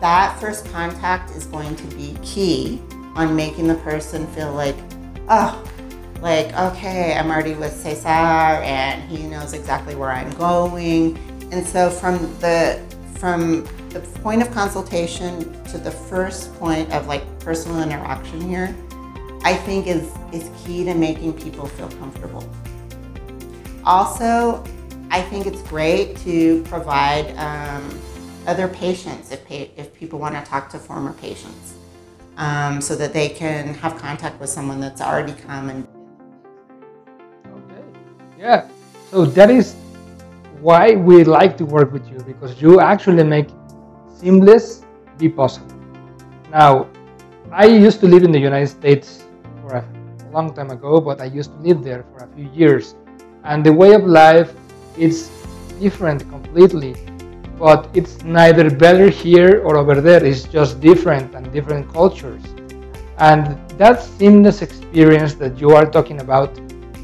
that 0.00 0.38
first 0.40 0.66
contact 0.72 1.30
is 1.36 1.46
going 1.46 1.76
to 1.76 1.86
be 1.96 2.16
key 2.22 2.80
on 3.14 3.36
making 3.36 3.68
the 3.68 3.76
person 3.76 4.26
feel 4.28 4.52
like, 4.52 4.76
oh, 5.28 5.62
like, 6.22 6.54
okay, 6.54 7.14
I'm 7.14 7.30
already 7.30 7.54
with 7.54 7.72
Cesar 7.72 8.08
and 8.08 9.02
he 9.10 9.24
knows 9.26 9.52
exactly 9.52 9.94
where 9.94 10.10
I'm 10.10 10.30
going. 10.32 11.16
And 11.52 11.66
so 11.66 11.90
from 11.90 12.18
the 12.40 12.80
from 13.14 13.64
the 13.90 14.00
point 14.22 14.40
of 14.40 14.50
consultation 14.50 15.62
to 15.64 15.78
the 15.78 15.90
first 15.90 16.54
point 16.54 16.90
of 16.92 17.06
like 17.06 17.22
personal 17.40 17.82
interaction 17.82 18.40
here, 18.40 18.74
I 19.44 19.54
think 19.54 19.86
is 19.86 20.10
is 20.32 20.50
key 20.64 20.84
to 20.84 20.94
making 20.94 21.34
people 21.34 21.66
feel 21.66 21.88
comfortable. 21.90 22.48
Also, 23.84 24.62
I 25.10 25.22
think 25.22 25.46
it's 25.46 25.62
great 25.62 26.16
to 26.18 26.62
provide 26.64 27.34
um, 27.36 27.98
other 28.46 28.68
patients 28.68 29.32
if, 29.32 29.46
pa- 29.48 29.72
if 29.76 29.92
people 29.94 30.18
want 30.18 30.34
to 30.34 30.42
talk 30.48 30.68
to 30.70 30.78
former 30.78 31.12
patients 31.14 31.74
um, 32.36 32.80
so 32.80 32.94
that 32.94 33.12
they 33.12 33.28
can 33.28 33.74
have 33.74 33.98
contact 33.98 34.38
with 34.38 34.50
someone 34.50 34.80
that's 34.80 35.00
already 35.00 35.32
come 35.32 35.70
and. 35.70 35.88
Yeah. 38.40 38.68
So 39.10 39.26
that 39.26 39.50
is 39.50 39.74
why 40.62 40.92
we 40.92 41.24
like 41.24 41.58
to 41.58 41.66
work 41.66 41.92
with 41.92 42.08
you 42.08 42.18
because 42.20 42.62
you 42.62 42.80
actually 42.80 43.22
make 43.22 43.48
seamless 44.16 44.82
be 45.18 45.28
possible. 45.28 45.76
Now, 46.50 46.88
I 47.52 47.66
used 47.66 48.00
to 48.00 48.06
live 48.06 48.22
in 48.22 48.32
the 48.32 48.38
United 48.38 48.68
States 48.68 49.24
for 49.60 49.74
a 49.76 49.84
long 50.32 50.54
time 50.54 50.70
ago, 50.70 51.02
but 51.02 51.20
I 51.20 51.26
used 51.26 51.52
to 51.52 51.58
live 51.58 51.84
there 51.84 52.02
for 52.14 52.24
a 52.24 52.28
few 52.34 52.48
years, 52.54 52.94
and 53.44 53.62
the 53.62 53.74
way 53.74 53.92
of 53.92 54.04
life 54.04 54.54
is 54.96 55.28
different 55.78 56.26
completely. 56.30 56.94
But 57.58 57.90
it's 57.92 58.22
neither 58.22 58.70
better 58.70 59.10
here 59.10 59.60
or 59.62 59.76
over 59.76 60.00
there. 60.00 60.24
It's 60.24 60.44
just 60.44 60.80
different 60.80 61.34
and 61.34 61.52
different 61.52 61.92
cultures. 61.92 62.42
And 63.18 63.60
that 63.76 64.00
seamless 64.02 64.62
experience 64.62 65.34
that 65.34 65.60
you 65.60 65.72
are 65.72 65.84
talking 65.84 66.22
about 66.22 66.58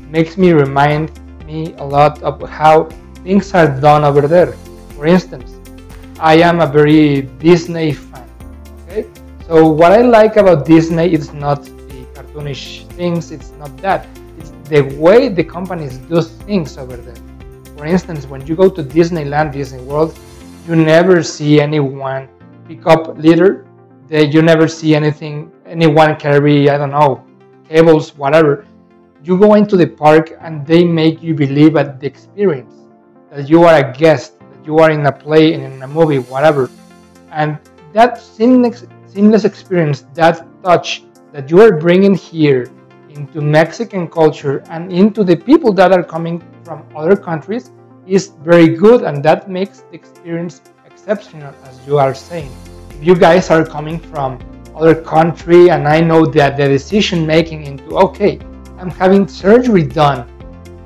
makes 0.08 0.38
me 0.38 0.52
remind 0.52 1.10
me 1.46 1.74
a 1.78 1.84
lot 1.84 2.22
of 2.22 2.42
how 2.48 2.84
things 3.22 3.54
are 3.54 3.68
done 3.80 4.04
over 4.04 4.26
there. 4.26 4.52
For 4.96 5.06
instance, 5.06 5.54
I 6.18 6.34
am 6.36 6.60
a 6.60 6.66
very 6.66 7.22
Disney 7.38 7.92
fan. 7.92 8.28
Okay, 8.88 9.06
so 9.46 9.66
what 9.68 9.92
I 9.92 10.02
like 10.02 10.36
about 10.36 10.66
Disney 10.66 11.12
is 11.12 11.32
not 11.32 11.64
the 11.64 12.06
cartoonish 12.14 12.86
things. 12.92 13.30
It's 13.30 13.52
not 13.52 13.76
that. 13.78 14.06
It's 14.38 14.52
the 14.68 14.82
way 14.98 15.28
the 15.28 15.44
companies 15.44 15.98
do 15.98 16.22
things 16.22 16.76
over 16.76 16.96
there. 16.96 17.14
For 17.76 17.86
instance, 17.86 18.26
when 18.26 18.46
you 18.46 18.56
go 18.56 18.68
to 18.70 18.82
Disneyland, 18.82 19.52
Disney 19.52 19.82
World, 19.82 20.18
you 20.66 20.74
never 20.74 21.22
see 21.22 21.60
anyone 21.60 22.28
pick 22.66 22.86
up 22.86 23.16
litter. 23.18 23.66
You 24.08 24.40
never 24.40 24.68
see 24.68 24.94
anything, 24.94 25.52
anyone 25.66 26.16
carry, 26.16 26.70
I 26.70 26.78
don't 26.78 26.92
know, 26.92 27.24
cables, 27.68 28.16
whatever. 28.16 28.64
You 29.26 29.36
go 29.36 29.54
into 29.54 29.76
the 29.76 29.88
park 29.88 30.38
and 30.40 30.64
they 30.64 30.84
make 30.84 31.20
you 31.20 31.34
believe 31.34 31.74
at 31.74 31.98
the 31.98 32.06
experience 32.06 32.72
that 33.32 33.48
you 33.48 33.64
are 33.64 33.74
a 33.74 33.92
guest, 33.92 34.38
that 34.38 34.64
you 34.64 34.78
are 34.78 34.92
in 34.92 35.04
a 35.04 35.10
play, 35.10 35.52
and 35.52 35.64
in 35.64 35.82
a 35.82 35.88
movie, 35.88 36.20
whatever. 36.20 36.70
And 37.32 37.58
that 37.92 38.20
seamless, 38.22 38.86
seamless 39.08 39.44
experience, 39.44 40.02
that 40.14 40.46
touch 40.62 41.02
that 41.32 41.50
you 41.50 41.60
are 41.60 41.76
bringing 41.76 42.14
here 42.14 42.70
into 43.10 43.40
Mexican 43.40 44.06
culture 44.06 44.62
and 44.70 44.92
into 44.92 45.24
the 45.24 45.34
people 45.34 45.72
that 45.72 45.90
are 45.90 46.04
coming 46.04 46.40
from 46.62 46.86
other 46.94 47.16
countries 47.16 47.72
is 48.06 48.28
very 48.44 48.68
good 48.76 49.02
and 49.02 49.24
that 49.24 49.50
makes 49.50 49.80
the 49.80 49.94
experience 49.94 50.60
exceptional 50.86 51.52
as 51.64 51.84
you 51.84 51.98
are 51.98 52.14
saying 52.14 52.50
if 52.90 53.04
you 53.04 53.16
guys 53.16 53.50
are 53.50 53.66
coming 53.66 53.98
from 53.98 54.38
other 54.76 54.94
country 54.94 55.70
and 55.70 55.88
i 55.88 56.00
know 56.00 56.24
that 56.24 56.56
the 56.56 56.68
decision 56.68 57.26
making 57.26 57.64
into 57.64 57.96
okay 57.96 58.38
i'm 58.86 58.92
having 58.92 59.26
surgery 59.26 59.82
done 59.82 60.22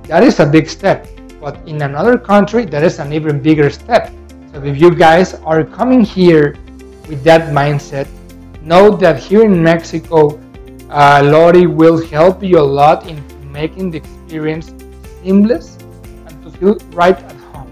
that 0.04 0.22
is 0.22 0.40
a 0.40 0.46
big 0.46 0.70
step 0.70 1.06
but 1.38 1.56
in 1.68 1.82
another 1.82 2.16
country 2.16 2.64
that 2.64 2.82
is 2.82 2.98
an 2.98 3.12
even 3.12 3.38
bigger 3.42 3.68
step 3.68 4.10
so 4.52 4.62
if 4.64 4.80
you 4.80 4.94
guys 4.94 5.34
are 5.44 5.62
coming 5.62 6.00
here 6.02 6.56
with 7.08 7.22
that 7.22 7.52
mindset 7.52 8.08
know 8.62 8.88
that 8.96 9.18
here 9.20 9.44
in 9.44 9.62
mexico 9.62 10.40
uh, 10.88 11.20
lori 11.22 11.66
will 11.66 12.00
help 12.08 12.42
you 12.42 12.58
a 12.58 12.68
lot 12.80 13.06
in 13.06 13.22
making 13.52 13.90
the 13.90 13.98
experience 13.98 14.72
seamless 15.22 15.76
and 16.26 16.42
to 16.42 16.50
feel 16.50 16.76
right 16.92 17.18
at 17.18 17.36
home. 17.52 17.70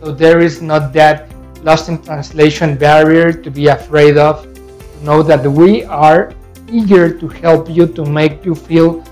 So 0.00 0.12
there 0.12 0.40
is 0.40 0.62
not 0.62 0.92
that 0.94 1.28
lost 1.62 1.88
in 1.88 2.00
translation 2.02 2.76
barrier 2.76 3.32
to 3.32 3.50
be 3.50 3.68
afraid 3.68 4.16
of. 4.16 4.46
Know 5.02 5.22
that 5.22 5.44
we 5.44 5.84
are 5.84 6.32
eager 6.68 7.12
to 7.18 7.28
help 7.28 7.68
you 7.68 7.86
to 7.86 8.04
make 8.04 8.44
you 8.44 8.54
feel 8.54 9.04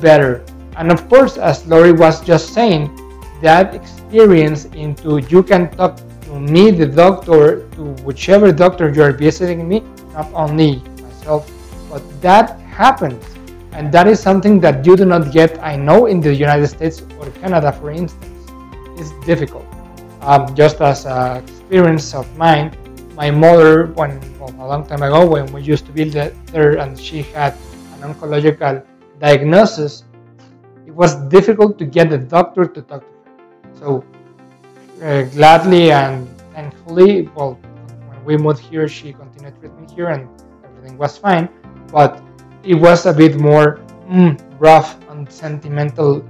better. 0.00 0.44
And 0.76 0.90
of 0.92 1.08
course, 1.08 1.36
as 1.36 1.66
Lori 1.66 1.92
was 1.92 2.20
just 2.20 2.54
saying, 2.54 2.94
that 3.42 3.74
experience 3.74 4.66
into 4.66 5.18
you 5.28 5.42
can 5.42 5.70
talk 5.70 6.00
to 6.22 6.40
me, 6.40 6.70
the 6.70 6.86
doctor, 6.86 7.68
to 7.70 7.82
whichever 8.02 8.52
doctor 8.52 8.90
you 8.90 9.02
are 9.02 9.12
visiting 9.12 9.68
me, 9.68 9.82
not 10.12 10.32
only 10.34 10.76
myself, 11.02 11.50
but 11.90 12.02
that 12.20 12.58
happens. 12.60 13.24
And 13.72 13.92
that 13.92 14.08
is 14.08 14.18
something 14.18 14.60
that 14.60 14.84
you 14.84 14.96
do 14.96 15.04
not 15.04 15.30
get, 15.32 15.62
I 15.62 15.76
know, 15.76 16.06
in 16.06 16.20
the 16.20 16.34
United 16.34 16.66
States 16.68 17.02
or 17.18 17.30
Canada, 17.42 17.72
for 17.72 17.90
instance 17.90 18.38
is 18.98 19.12
difficult. 19.24 19.66
Um, 20.20 20.54
just 20.54 20.80
as 20.80 21.06
an 21.06 21.42
experience 21.42 22.14
of 22.14 22.26
mine, 22.36 22.76
my 23.14 23.30
mother, 23.30 23.86
when 23.94 24.18
well, 24.38 24.54
a 24.58 24.66
long 24.66 24.86
time 24.86 25.02
ago, 25.02 25.26
when 25.26 25.46
we 25.52 25.62
used 25.62 25.86
to 25.86 25.92
be 25.92 26.04
there 26.04 26.78
and 26.78 26.98
she 26.98 27.22
had 27.22 27.54
an 27.94 28.12
oncological 28.12 28.82
diagnosis, 29.18 30.04
it 30.86 30.94
was 30.94 31.14
difficult 31.28 31.78
to 31.78 31.84
get 31.84 32.10
the 32.10 32.18
doctor 32.18 32.64
to 32.66 32.82
talk 32.82 33.02
to 33.02 33.06
her. 33.06 33.74
So 33.78 34.04
uh, 35.02 35.22
gladly 35.34 35.92
and 35.92 36.28
thankfully, 36.52 37.28
well, 37.34 37.54
when 38.08 38.24
we 38.24 38.36
moved 38.36 38.60
here, 38.60 38.88
she 38.88 39.12
continued 39.12 39.58
treatment 39.60 39.90
here 39.90 40.08
and 40.08 40.28
everything 40.64 40.98
was 40.98 41.18
fine. 41.18 41.48
But 41.92 42.22
it 42.62 42.74
was 42.74 43.06
a 43.06 43.12
bit 43.12 43.36
more 43.36 43.80
mm, 44.08 44.38
rough 44.58 44.98
and 45.10 45.30
sentimental 45.30 46.20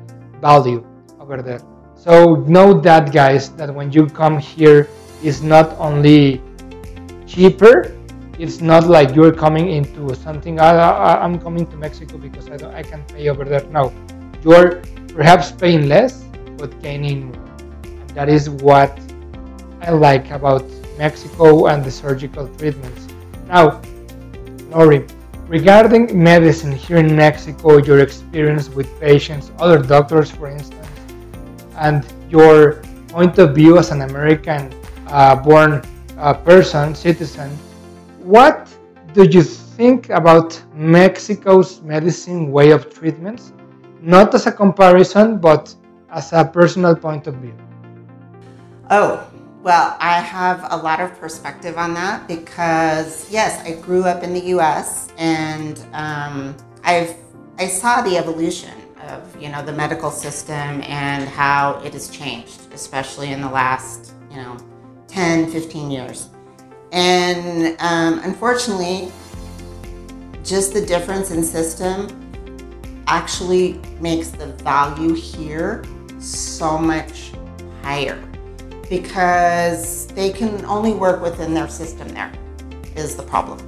value 0.41 0.85
over 1.21 1.43
there. 1.43 1.61
So 1.95 2.37
know 2.47 2.75
that 2.81 3.13
guys, 3.13 3.51
that 3.57 3.75
when 3.75 3.91
you 3.91 4.07
come 4.07 4.39
here, 4.39 4.89
it's 5.23 5.41
not 5.41 5.77
only 5.79 6.41
cheaper, 7.27 7.98
it's 8.39 8.61
not 8.61 8.87
like 8.87 9.15
you're 9.15 9.33
coming 9.33 9.71
into 9.71 10.15
something. 10.15 10.61
I, 10.61 11.25
am 11.25 11.39
coming 11.39 11.67
to 11.67 11.77
Mexico 11.77 12.19
because 12.19 12.49
I 12.49 12.79
I 12.79 12.83
can 12.83 13.03
pay 13.05 13.29
over 13.29 13.45
there. 13.45 13.65
No, 13.71 13.93
you're 14.43 14.83
perhaps 15.15 15.53
paying 15.53 15.89
less 15.89 16.25
but 16.57 16.71
gaining 16.83 17.27
more. 17.27 17.51
And 17.85 18.11
that 18.11 18.29
is 18.29 18.51
what 18.51 18.99
I 19.83 19.91
like 19.91 20.31
about 20.31 20.65
Mexico 20.99 21.67
and 21.67 21.85
the 21.85 21.91
surgical 21.91 22.49
treatments. 22.57 23.07
Now, 23.47 23.81
Lori, 24.71 25.07
regarding 25.47 26.23
medicine 26.23 26.73
here 26.73 26.99
in 26.99 27.15
Mexico, 27.15 27.79
your 27.79 28.01
experience 28.01 28.69
with 28.69 28.89
patients, 29.01 29.51
other 29.59 29.79
doctors, 29.79 30.31
for 30.31 30.49
instance 30.49 30.79
and 31.79 32.05
your 32.29 32.83
point 33.09 33.39
of 33.39 33.55
view 33.55 33.79
as 33.79 33.91
an 33.91 34.03
American 34.03 34.73
uh, 35.07 35.35
born 35.35 35.83
uh, 36.19 36.35
person, 36.35 36.95
citizen, 36.95 37.57
what 38.29 38.69
do 39.15 39.25
you 39.25 39.43
think 39.43 40.11
about 40.11 40.63
Mexico's 40.75 41.81
medicine 41.81 42.53
way 42.53 42.73
of 42.73 42.93
treatments? 42.93 43.55
Not 44.03 44.35
as 44.35 44.47
a 44.47 44.53
comparison, 44.53 45.39
but 45.39 45.75
as 46.11 46.33
a 46.35 46.45
personal 46.45 46.95
point 46.95 47.27
of 47.27 47.37
view. 47.37 47.57
Oh, 48.91 49.27
well, 49.63 49.97
I 49.99 50.21
have 50.21 50.67
a 50.71 50.77
lot 50.77 51.01
of 51.01 51.19
perspective 51.19 51.79
on 51.79 51.95
that 51.95 52.29
because, 52.29 53.31
yes, 53.31 53.65
I 53.67 53.81
grew 53.81 54.05
up 54.05 54.23
in 54.23 54.35
the 54.35 54.45
US 54.57 55.09
and 55.17 55.81
um, 55.95 56.55
I've, 56.85 57.17
I 57.59 57.67
saw 57.67 58.03
the 58.03 58.19
evolution 58.19 58.75
of 59.09 59.41
you 59.41 59.49
know 59.49 59.65
the 59.65 59.73
medical 59.73 60.11
system 60.11 60.83
and 60.83 61.27
how 61.29 61.81
it 61.83 61.95
has 61.95 62.11
changed, 62.11 62.61
especially 62.75 63.33
in 63.33 63.41
the 63.41 63.49
last 63.49 64.13
you 64.31 64.37
know 64.37 64.59
10, 65.07 65.51
15 65.51 65.91
years. 65.91 66.29
And 66.93 67.77
um, 67.81 68.21
unfortunately, 68.21 69.13
just 70.45 70.73
the 70.73 70.85
difference 70.85 71.31
in 71.31 71.43
system 71.43 72.09
actually 73.07 73.81
makes 74.01 74.29
the 74.31 74.47
value 74.47 75.15
here 75.15 75.85
so 76.19 76.79
much 76.79 77.33
higher 77.83 78.23
because 78.89 80.07
they 80.09 80.31
can 80.31 80.65
only 80.65 80.93
work 80.93 81.23
within 81.23 81.53
their 81.55 81.69
system 81.69 82.09
there 82.09 82.33
is 82.97 83.17
the 83.17 83.23
problem. 83.23 83.59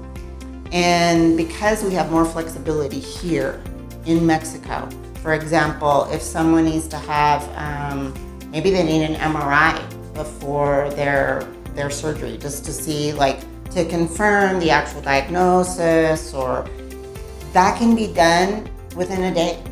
And 0.73 1.37
because 1.37 1.83
we 1.83 1.93
have 1.95 2.11
more 2.11 2.25
flexibility 2.25 3.01
here 3.01 3.63
in 4.07 4.27
Mexico, 4.27 4.89
for 5.23 5.35
example, 5.35 6.09
if 6.11 6.23
someone 6.23 6.65
needs 6.65 6.87
to 6.89 6.97
have 6.97 7.43
um, 7.57 8.15
maybe 8.51 8.71
they 8.71 8.83
need 8.83 9.03
an 9.03 9.15
MRI 9.17 10.15
before 10.15 10.91
their 10.91 11.47
their 11.75 11.91
surgery 11.91 12.37
just 12.39 12.65
to 12.65 12.73
see 12.73 13.13
like 13.13 13.41
to 13.71 13.85
confirm 13.85 14.59
the 14.59 14.71
actual 14.71 15.01
diagnosis 15.01 16.35
or 16.35 16.69
that 17.53 17.79
can 17.79 17.95
be 17.95 18.13
done 18.13 18.69
within 18.97 19.25
a 19.25 19.35
day. 19.35 19.63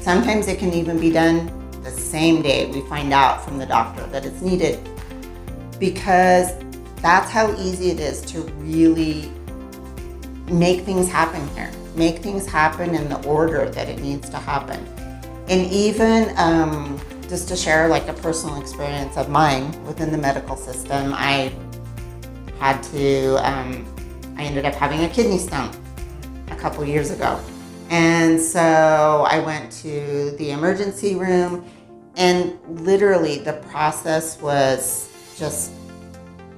Sometimes 0.00 0.48
it 0.48 0.58
can 0.58 0.72
even 0.72 0.98
be 0.98 1.10
done 1.10 1.50
the 1.82 1.90
same 1.90 2.42
day 2.42 2.70
we 2.70 2.80
find 2.88 3.12
out 3.12 3.44
from 3.44 3.58
the 3.58 3.66
doctor 3.66 4.06
that 4.08 4.24
it's 4.24 4.40
needed 4.40 4.78
because 5.78 6.52
that's 7.00 7.30
how 7.30 7.52
easy 7.58 7.90
it 7.90 7.98
is 7.98 8.22
to 8.22 8.42
really 8.60 9.30
make 10.46 10.82
things 10.82 11.08
happen 11.08 11.46
here, 11.56 11.70
make 11.96 12.18
things 12.18 12.46
happen 12.46 12.94
in 12.94 13.08
the 13.08 13.20
order 13.26 13.68
that 13.70 13.88
it 13.88 13.98
needs 14.00 14.28
to 14.30 14.36
happen. 14.36 14.86
And 15.48 15.70
even 15.72 16.32
um, 16.38 17.00
just 17.32 17.48
to 17.48 17.56
share 17.56 17.88
like 17.88 18.06
a 18.08 18.12
personal 18.12 18.60
experience 18.60 19.16
of 19.16 19.30
mine 19.30 19.64
within 19.86 20.12
the 20.12 20.18
medical 20.18 20.54
system, 20.54 21.14
I 21.14 21.50
had 22.58 22.82
to, 22.92 23.36
um, 23.36 23.86
I 24.36 24.42
ended 24.42 24.66
up 24.66 24.74
having 24.74 25.02
a 25.04 25.08
kidney 25.08 25.38
stone 25.38 25.70
a 26.50 26.56
couple 26.56 26.84
years 26.84 27.10
ago. 27.10 27.40
And 27.88 28.38
so 28.38 29.24
I 29.26 29.38
went 29.38 29.72
to 29.80 30.36
the 30.36 30.50
emergency 30.50 31.14
room, 31.14 31.64
and 32.16 32.58
literally 32.68 33.38
the 33.38 33.54
process 33.70 34.38
was 34.42 35.10
just 35.38 35.72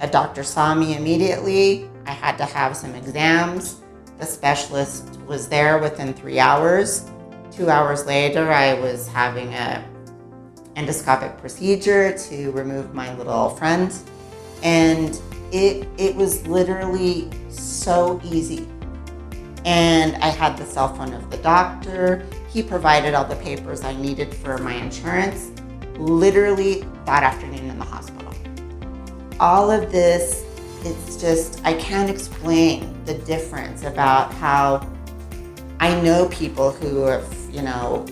a 0.01 0.07
doctor 0.09 0.43
saw 0.43 0.75
me 0.75 0.97
immediately. 0.97 1.89
I 2.05 2.11
had 2.11 2.37
to 2.39 2.43
have 2.43 2.75
some 2.75 2.93
exams. 2.95 3.79
The 4.19 4.25
specialist 4.25 5.21
was 5.25 5.47
there 5.47 5.77
within 5.77 6.13
three 6.13 6.37
hours. 6.37 7.09
Two 7.49 7.69
hours 7.69 8.05
later, 8.05 8.51
I 8.51 8.73
was 8.73 9.07
having 9.07 9.53
a 9.53 9.81
endoscopic 10.75 11.37
procedure 11.39 12.17
to 12.17 12.51
remove 12.51 12.93
my 12.93 13.15
little 13.15 13.49
friend, 13.49 13.93
and 14.63 15.19
it 15.51 15.87
it 15.97 16.15
was 16.15 16.45
literally 16.47 17.29
so 17.49 18.19
easy. 18.23 18.67
And 19.63 20.15
I 20.17 20.27
had 20.27 20.57
the 20.57 20.65
cell 20.65 20.93
phone 20.93 21.13
of 21.13 21.31
the 21.31 21.37
doctor. 21.37 22.25
He 22.49 22.61
provided 22.61 23.13
all 23.13 23.25
the 23.25 23.35
papers 23.37 23.83
I 23.83 23.95
needed 23.95 24.33
for 24.33 24.57
my 24.59 24.73
insurance. 24.73 25.51
Literally 25.97 26.85
that 27.05 27.23
afternoon 27.23 27.69
in 27.69 27.79
the 27.79 27.85
hospital. 27.85 28.33
All 29.39 29.71
of 29.71 29.91
this, 29.91 30.43
it's 30.83 31.17
just 31.17 31.61
I 31.65 31.73
can't 31.73 32.09
explain 32.09 33.03
the 33.05 33.15
difference 33.19 33.83
about 33.83 34.33
how 34.33 34.87
I 35.79 35.99
know 36.01 36.29
people 36.29 36.71
who 36.71 37.03
have, 37.03 37.27
you 37.51 37.61
know, 37.61 38.05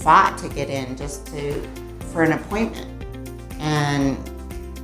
fought 0.00 0.36
to 0.38 0.48
get 0.48 0.68
in 0.68 0.96
just 0.96 1.26
to 1.28 1.66
for 2.14 2.22
an 2.22 2.32
appointment. 2.32 2.86
And 3.58 4.16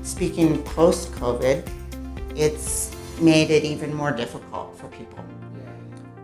speaking 0.03 0.63
post 0.65 1.13
COVID, 1.13 1.67
it's 2.35 2.95
made 3.21 3.51
it 3.51 3.65
even 3.65 3.95
more 3.95 4.11
difficult 4.11 4.77
for 4.77 4.89
people. 4.89 5.25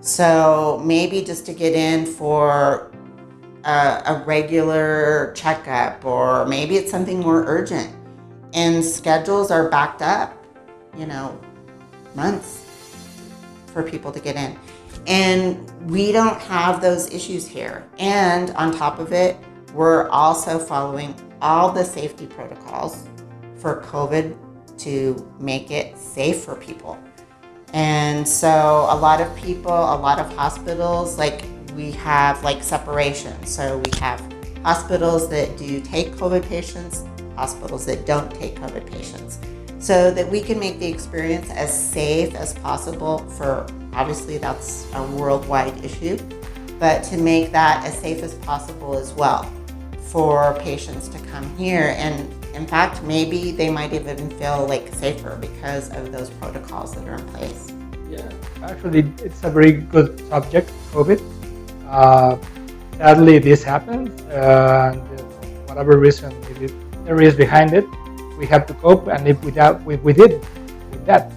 So 0.01 0.83
maybe 0.85 1.23
just 1.23 1.47
to 1.47 1.55
get 1.55 1.75
in 1.75 2.07
for 2.07 2.91
a, 3.65 4.03
a, 4.07 4.23
regular 4.27 5.33
checkup, 5.35 6.05
or 6.05 6.45
maybe 6.47 6.77
it's 6.77 6.91
something 6.91 7.21
more 7.21 7.45
urgent, 7.45 7.93
and 8.55 8.85
schedules 8.85 9.51
are 9.51 9.69
backed 9.69 10.03
up, 10.03 10.45
you 10.97 11.07
know, 11.07 11.39
months 12.15 12.67
for 13.67 13.83
people 13.83 14.13
to 14.13 14.21
get 14.21 14.37
in. 14.37 14.59
And 15.07 15.71
we 15.91 16.13
don't 16.13 16.41
have 16.43 16.81
those 16.81 17.13
issues 17.13 17.47
here. 17.47 17.85
And 17.99 18.51
on 18.53 18.73
top 18.73 18.99
of 18.99 19.13
it, 19.13 19.37
we're 19.77 20.09
also 20.09 20.59
following 20.59 21.15
all 21.43 21.71
the 21.71 21.85
safety 21.85 22.27
protocols 22.27 23.07
for 23.57 23.83
COVID 23.83 24.35
to 24.79 25.33
make 25.39 25.71
it 25.71 25.99
safe 25.99 26.41
for 26.41 26.55
people. 26.57 26.99
And 27.75 28.27
so 28.27 28.87
a 28.89 28.97
lot 28.97 29.21
of 29.21 29.35
people, 29.37 29.71
a 29.71 29.99
lot 29.99 30.19
of 30.19 30.35
hospitals, 30.35 31.19
like 31.19 31.45
we 31.75 31.91
have 31.93 32.43
like 32.43 32.63
separation. 32.63 33.45
So 33.45 33.79
we 33.79 33.99
have 33.99 34.23
hospitals 34.63 35.29
that 35.29 35.59
do 35.59 35.83
take 35.83 36.13
COVID 36.13 36.49
patients, 36.49 37.05
hospitals 37.35 37.85
that 37.85 38.07
don't 38.07 38.35
take 38.35 38.57
COVID 38.57 38.91
patients, 38.91 39.39
so 39.79 40.11
that 40.11 40.27
we 40.27 40.41
can 40.41 40.59
make 40.59 40.79
the 40.79 40.87
experience 40.87 41.51
as 41.51 41.71
safe 41.71 42.35
as 42.35 42.55
possible 42.55 43.19
for 43.31 43.67
obviously 43.93 44.39
that's 44.39 44.87
a 44.95 45.03
worldwide 45.09 45.85
issue, 45.85 46.17
but 46.79 47.03
to 47.05 47.19
make 47.19 47.53
that 47.53 47.85
as 47.85 47.99
safe 47.99 48.23
as 48.23 48.35
possible 48.37 48.97
as 48.97 49.13
well 49.13 49.51
for 50.17 50.57
patients 50.61 51.09
to 51.09 51.19
come 51.29 51.45
here. 51.59 51.93
And 51.99 52.33
in 52.55 52.67
fact, 52.67 53.03
maybe 53.03 53.53
they 53.53 53.69
might 53.69 53.93
even 53.93 54.31
feel 54.41 54.65
like 54.67 54.89
safer 54.95 55.37
because 55.37 55.93
of 55.93 56.11
those 56.11 56.31
protocols 56.41 56.95
that 56.95 57.05
are 57.07 57.21
in 57.21 57.27
place. 57.37 57.69
Yeah, 58.09 58.25
actually, 58.63 59.13
it's 59.21 59.45
a 59.45 59.51
very 59.51 59.73
good 59.73 60.19
subject, 60.33 60.73
COVID. 60.97 61.21
Uh, 61.85 62.41
sadly, 62.97 63.39
this 63.39 63.63
happened, 63.63 64.09
uh, 64.33 64.97
and 64.97 65.05
whatever 65.69 65.99
reason 65.99 66.33
there 67.05 67.21
is 67.21 67.37
behind 67.37 67.75
it, 67.75 67.85
we 68.39 68.47
have 68.47 68.65
to 68.69 68.75
cope, 68.81 69.09
and 69.09 69.29
if 69.29 69.37
without 69.45 69.85
we, 69.85 69.97
we 69.97 70.15
did 70.15 70.41
with 70.93 71.05
that, 71.05 71.31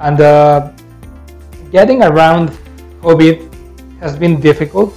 and 0.00 0.20
uh, 0.20 0.72
getting 1.70 2.02
around 2.02 2.50
COVID 3.06 3.38
has 4.00 4.16
been 4.18 4.40
difficult 4.40 4.90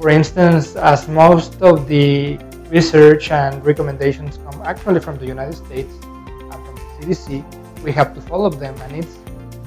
for 0.00 0.08
instance, 0.08 0.76
as 0.76 1.08
most 1.08 1.60
of 1.60 1.86
the 1.86 2.38
research 2.70 3.30
and 3.30 3.62
recommendations 3.64 4.38
come 4.38 4.62
actually 4.64 4.98
from 4.98 5.18
the 5.18 5.26
United 5.26 5.54
States 5.54 5.92
and 6.02 6.52
from 6.52 6.74
the 6.74 7.06
CDC, 7.06 7.44
we 7.82 7.92
have 7.92 8.14
to 8.14 8.20
follow 8.22 8.48
them, 8.48 8.74
and 8.80 8.96
it's 8.96 9.18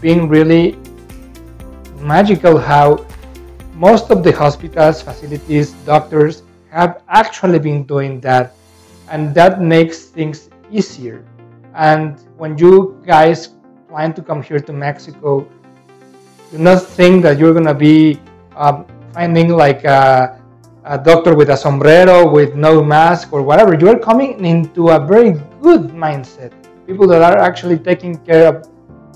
been 0.02 0.28
really 0.28 0.76
magical 2.00 2.58
how 2.58 3.06
most 3.76 4.10
of 4.10 4.24
the 4.24 4.32
hospitals, 4.32 5.04
facilities, 5.04 5.72
doctors 5.86 6.42
have 6.72 7.04
actually 7.10 7.60
been 7.60 7.84
doing 7.84 8.20
that, 8.22 8.56
and 9.10 9.36
that 9.36 9.62
makes 9.62 10.06
things 10.06 10.50
easier. 10.72 11.24
And 11.76 12.20
when 12.38 12.58
you 12.58 13.00
guys 13.06 13.50
plan 13.88 14.14
to 14.16 14.24
come 14.24 14.42
here 14.42 14.60
to 14.60 14.74
Mexico, 14.74 15.48
do 16.52 16.58
not 16.58 16.82
think 16.82 17.22
that 17.22 17.38
you're 17.38 17.54
gonna 17.54 17.74
be 17.74 18.20
um, 18.56 18.86
finding 19.14 19.50
like 19.50 19.84
a, 19.86 20.42
a, 20.84 20.98
doctor 20.98 21.36
with 21.36 21.50
a 21.50 21.58
sombrero, 21.58 22.28
with 22.28 22.56
no 22.56 22.84
mask 22.84 23.32
or 23.32 23.42
whatever. 23.42 23.76
You 23.76 23.90
are 23.90 24.00
coming 24.00 24.44
into 24.44 24.90
a 24.90 25.00
very 25.00 25.32
good 25.62 25.94
mindset. 25.94 26.52
People 26.88 27.08
that 27.08 27.22
are 27.22 27.38
actually 27.38 27.78
taking 27.78 28.18
care 28.26 28.48
of, 28.48 28.68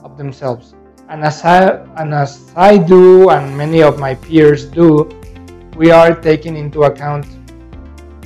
of 0.03 0.17
themselves. 0.17 0.75
And 1.09 1.23
as 1.23 1.43
I 1.43 1.83
and 1.97 2.13
as 2.13 2.51
I 2.55 2.77
do, 2.77 3.29
and 3.29 3.57
many 3.57 3.81
of 3.81 3.97
my 3.97 4.15
peers 4.15 4.65
do, 4.65 5.09
we 5.75 5.89
are 5.89 6.13
taking 6.13 6.57
into 6.57 6.83
account 6.83 7.25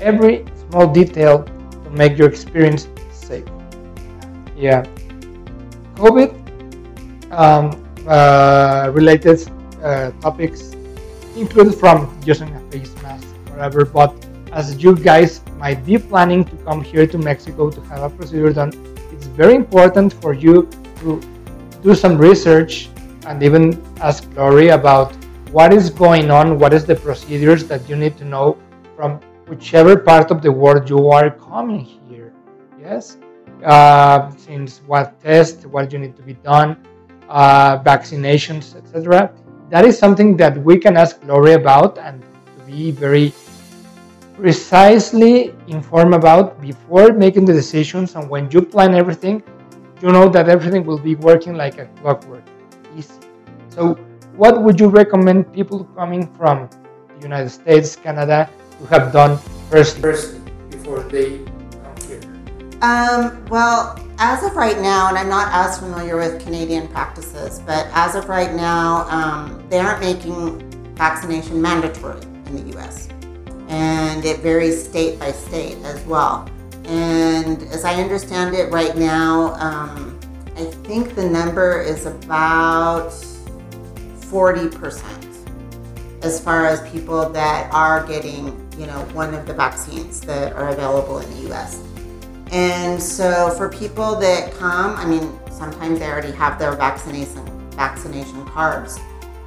every 0.02 0.46
small 0.70 0.88
detail 0.88 1.46
to 1.46 1.90
make 1.92 2.18
your 2.18 2.28
experience 2.28 2.88
safe. 3.12 3.46
Yeah, 4.58 4.84
COVID 5.96 6.34
um, 7.32 7.78
uh, 8.08 8.90
related 8.94 9.46
uh, 9.84 10.10
topics 10.22 10.71
included 11.36 11.74
from 11.76 12.20
using 12.26 12.54
a 12.56 12.60
face 12.72 12.94
mask 13.04 13.32
whatever. 13.62 13.86
But 13.86 14.12
as 14.52 14.82
you 14.84 14.96
guys 14.96 15.42
might 15.58 15.86
be 15.86 15.98
planning 15.98 16.44
to 16.46 16.56
come 16.68 16.84
here 16.84 17.06
to 17.06 17.18
Mexico 17.18 17.70
to 17.70 17.82
have 17.82 18.02
a 18.04 18.10
procedure 18.10 18.52
done, 18.52 18.72
it's 19.12 19.28
very 19.28 19.56
important 19.56 20.14
for 20.14 20.34
you 20.34 20.68
to 21.02 21.22
do 21.84 21.94
some 21.94 22.18
research 22.18 22.90
and 23.28 23.44
even 23.44 23.64
ask 24.02 24.28
Lori 24.36 24.70
about 24.70 25.14
what 25.52 25.74
is 25.74 25.90
going 25.90 26.32
on, 26.32 26.58
what 26.58 26.74
is 26.74 26.86
the 26.86 26.96
procedures 26.96 27.66
that 27.66 27.88
you 27.88 27.96
need 27.96 28.18
to 28.18 28.26
know 28.26 28.58
from 28.96 29.20
whichever 29.48 29.96
part 29.98 30.32
of 30.32 30.42
the 30.42 30.52
world 30.52 30.90
you 30.90 31.10
are 31.10 31.30
coming 31.30 31.82
here. 32.10 32.34
Yes, 32.80 33.18
uh, 33.64 34.32
since 34.38 34.82
what 34.88 35.20
test, 35.22 35.66
what 35.66 35.92
you 35.94 36.00
need 36.00 36.16
to 36.16 36.24
be 36.24 36.34
done, 36.34 36.78
uh, 37.30 37.78
vaccinations, 37.84 38.76
etc 38.76 39.32
that 39.72 39.86
is 39.86 39.98
something 39.98 40.36
that 40.36 40.58
we 40.62 40.78
can 40.78 40.98
ask 40.98 41.24
Lori 41.24 41.54
about 41.54 41.98
and 41.98 42.22
to 42.22 42.64
be 42.68 42.92
very 42.92 43.34
precisely 44.36 45.56
informed 45.68 46.14
about 46.14 46.60
before 46.60 47.14
making 47.14 47.46
the 47.46 47.54
decisions. 47.54 48.16
And 48.16 48.30
when 48.30 48.52
you 48.52 48.62
plan 48.62 48.94
everything, 48.94 49.42
you 50.02 50.12
know 50.12 50.28
that 50.28 50.50
everything 50.50 50.84
will 50.84 50.98
be 51.00 51.16
working 51.16 51.56
like 51.56 51.78
a 51.78 51.86
clockwork, 52.02 52.44
easy. 52.98 53.14
So, 53.70 53.96
what 54.36 54.62
would 54.62 54.78
you 54.78 54.90
recommend 54.90 55.54
people 55.54 55.86
coming 55.96 56.28
from 56.36 56.70
the 57.16 57.22
United 57.22 57.50
States, 57.50 57.96
Canada, 57.96 58.50
to 58.80 58.86
have 58.88 59.14
done 59.14 59.38
first, 59.70 60.00
first 60.00 60.36
before 60.70 61.00
they 61.04 61.38
come 61.84 61.96
here? 62.08 62.22
Um, 62.82 63.46
well, 63.46 63.96
as 64.22 64.44
of 64.44 64.56
right 64.56 64.80
now, 64.80 65.10
and 65.10 65.18
I'm 65.18 65.30
not 65.30 65.52
as 65.52 65.80
familiar 65.80 66.16
with 66.16 66.44
Canadian 66.44 66.88
practices, 66.90 67.58
but 67.66 67.88
as 67.92 68.14
of 68.14 68.30
right 68.30 68.54
now, 68.54 69.08
um, 69.10 69.66
they 69.68 69.80
aren't 69.80 70.00
making 70.00 70.60
vaccination 70.94 71.60
mandatory 71.60 72.22
in 72.46 72.56
the 72.56 72.78
US. 72.78 73.10
and 73.68 74.26
it 74.26 74.40
varies 74.40 74.84
state 74.84 75.18
by 75.18 75.32
state 75.32 75.78
as 75.86 76.06
well. 76.06 76.48
And 76.84 77.64
as 77.72 77.86
I 77.86 77.96
understand 77.96 78.54
it 78.54 78.70
right 78.70 78.98
now, 78.98 79.54
um, 79.54 80.20
I 80.58 80.66
think 80.84 81.16
the 81.16 81.28
number 81.28 81.82
is 81.82 82.06
about 82.06 83.12
40% 84.30 85.04
as 86.22 86.40
far 86.40 86.66
as 86.66 86.88
people 86.92 87.30
that 87.30 87.74
are 87.74 88.06
getting, 88.06 88.46
you 88.78 88.88
know, 88.88 89.00
one 89.14 89.34
of 89.34 89.48
the 89.48 89.54
vaccines 89.54 90.20
that 90.22 90.52
are 90.54 90.68
available 90.68 91.20
in 91.20 91.30
the 91.36 91.54
US. 91.54 91.82
And 92.52 93.02
so 93.02 93.50
for 93.52 93.70
people 93.70 94.16
that 94.18 94.54
come, 94.54 94.96
I 94.96 95.06
mean, 95.06 95.40
sometimes 95.50 96.00
they 96.00 96.06
already 96.06 96.32
have 96.34 96.60
their 96.60 96.74
vaccination 96.74 97.48
vaccination 97.72 98.46
cards. 98.46 99.00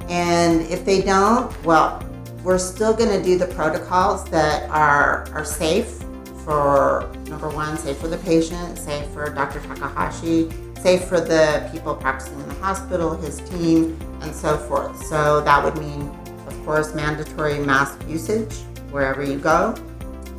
And 0.09 0.61
if 0.63 0.83
they 0.83 1.01
don't, 1.01 1.51
well, 1.63 2.03
we're 2.43 2.57
still 2.57 2.93
going 2.93 3.09
to 3.09 3.23
do 3.23 3.37
the 3.37 3.47
protocols 3.47 4.25
that 4.25 4.69
are 4.69 5.27
are 5.33 5.45
safe 5.45 6.03
for 6.43 7.09
number 7.27 7.49
one, 7.49 7.77
safe 7.77 7.97
for 7.97 8.07
the 8.07 8.17
patient, 8.19 8.77
safe 8.77 9.07
for 9.09 9.29
Dr. 9.29 9.59
Takahashi, 9.61 10.51
safe 10.79 11.05
for 11.05 11.19
the 11.19 11.67
people 11.71 11.95
practicing 11.95 12.39
in 12.39 12.47
the 12.47 12.55
hospital, 12.55 13.15
his 13.15 13.39
team, 13.49 13.97
and 14.21 14.33
so 14.33 14.57
forth. 14.57 15.03
So 15.05 15.41
that 15.41 15.63
would 15.63 15.77
mean, 15.79 16.09
of 16.47 16.65
course, 16.65 16.93
mandatory 16.93 17.57
mask 17.57 17.99
usage 18.07 18.53
wherever 18.91 19.23
you 19.23 19.39
go. 19.39 19.73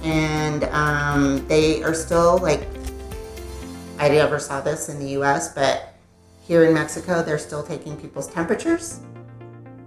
And 0.07 0.62
um, 0.64 1.47
they 1.49 1.83
are 1.83 1.92
still 1.92 2.38
like, 2.38 2.69
I 3.99 4.09
never 4.09 4.38
saw 4.38 4.61
this 4.61 4.88
in 4.88 5.01
the 5.01 5.21
US, 5.21 5.53
but 5.53 5.95
here 6.47 6.64
in 6.64 6.73
Mexico, 6.73 7.25
they're 7.25 7.38
still 7.38 7.64
taking 7.64 7.97
people's 7.97 8.29
temperatures 8.29 9.01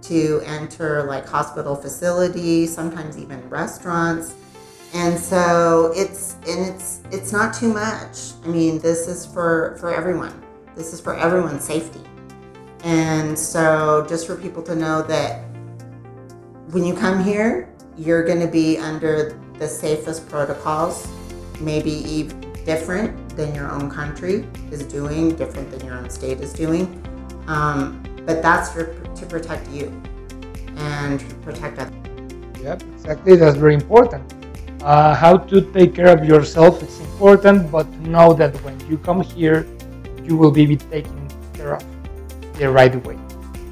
to 0.02 0.42
enter 0.44 1.04
like 1.04 1.26
hospital 1.26 1.74
facilities, 1.74 2.74
sometimes 2.74 3.16
even 3.16 3.48
restaurants. 3.48 4.34
And 4.92 5.18
so 5.18 5.90
it's 5.96 6.34
and 6.46 6.66
it's 6.66 7.00
it's 7.10 7.32
not 7.32 7.54
too 7.54 7.72
much. 7.72 8.32
I 8.44 8.48
mean, 8.48 8.78
this 8.80 9.08
is 9.08 9.24
for 9.24 9.76
for 9.80 9.94
everyone. 9.94 10.42
This 10.76 10.92
is 10.92 11.00
for 11.00 11.16
everyone's 11.16 11.64
safety. 11.64 12.00
And 12.84 13.38
so 13.38 14.04
just 14.06 14.26
for 14.26 14.36
people 14.36 14.62
to 14.64 14.74
know 14.74 15.00
that 15.02 15.44
when 16.72 16.84
you 16.84 16.94
come 16.94 17.24
here, 17.24 17.72
you're 17.96 18.24
going 18.24 18.40
to 18.40 18.48
be 18.48 18.76
under 18.78 19.40
the 19.60 19.68
safest 19.68 20.28
protocols, 20.28 21.06
maybe 21.60 21.90
even 21.90 22.40
different 22.64 23.12
than 23.36 23.54
your 23.54 23.70
own 23.70 23.90
country 23.90 24.46
is 24.72 24.82
doing, 24.84 25.36
different 25.36 25.70
than 25.70 25.84
your 25.86 25.96
own 25.96 26.08
state 26.08 26.40
is 26.40 26.52
doing. 26.54 26.84
Um, 27.46 28.02
but 28.24 28.42
that's 28.42 28.72
for, 28.72 28.94
to 29.14 29.26
protect 29.26 29.68
you 29.68 29.92
and 30.76 31.22
protect 31.42 31.78
others. 31.78 31.94
Yep, 32.62 32.82
exactly. 32.94 33.36
That's 33.36 33.56
very 33.56 33.74
important. 33.74 34.24
Uh, 34.82 35.14
how 35.14 35.36
to 35.36 35.60
take 35.72 35.94
care 35.94 36.08
of 36.08 36.24
yourself 36.24 36.82
is 36.82 36.98
important, 37.00 37.70
but 37.70 37.86
know 38.00 38.32
that 38.32 38.56
when 38.64 38.80
you 38.88 38.96
come 38.96 39.20
here, 39.20 39.66
you 40.24 40.38
will 40.38 40.50
be 40.50 40.76
taken 40.76 41.28
care 41.52 41.74
of 41.74 41.84
the 42.54 42.70
right 42.70 42.94
way. 43.06 43.18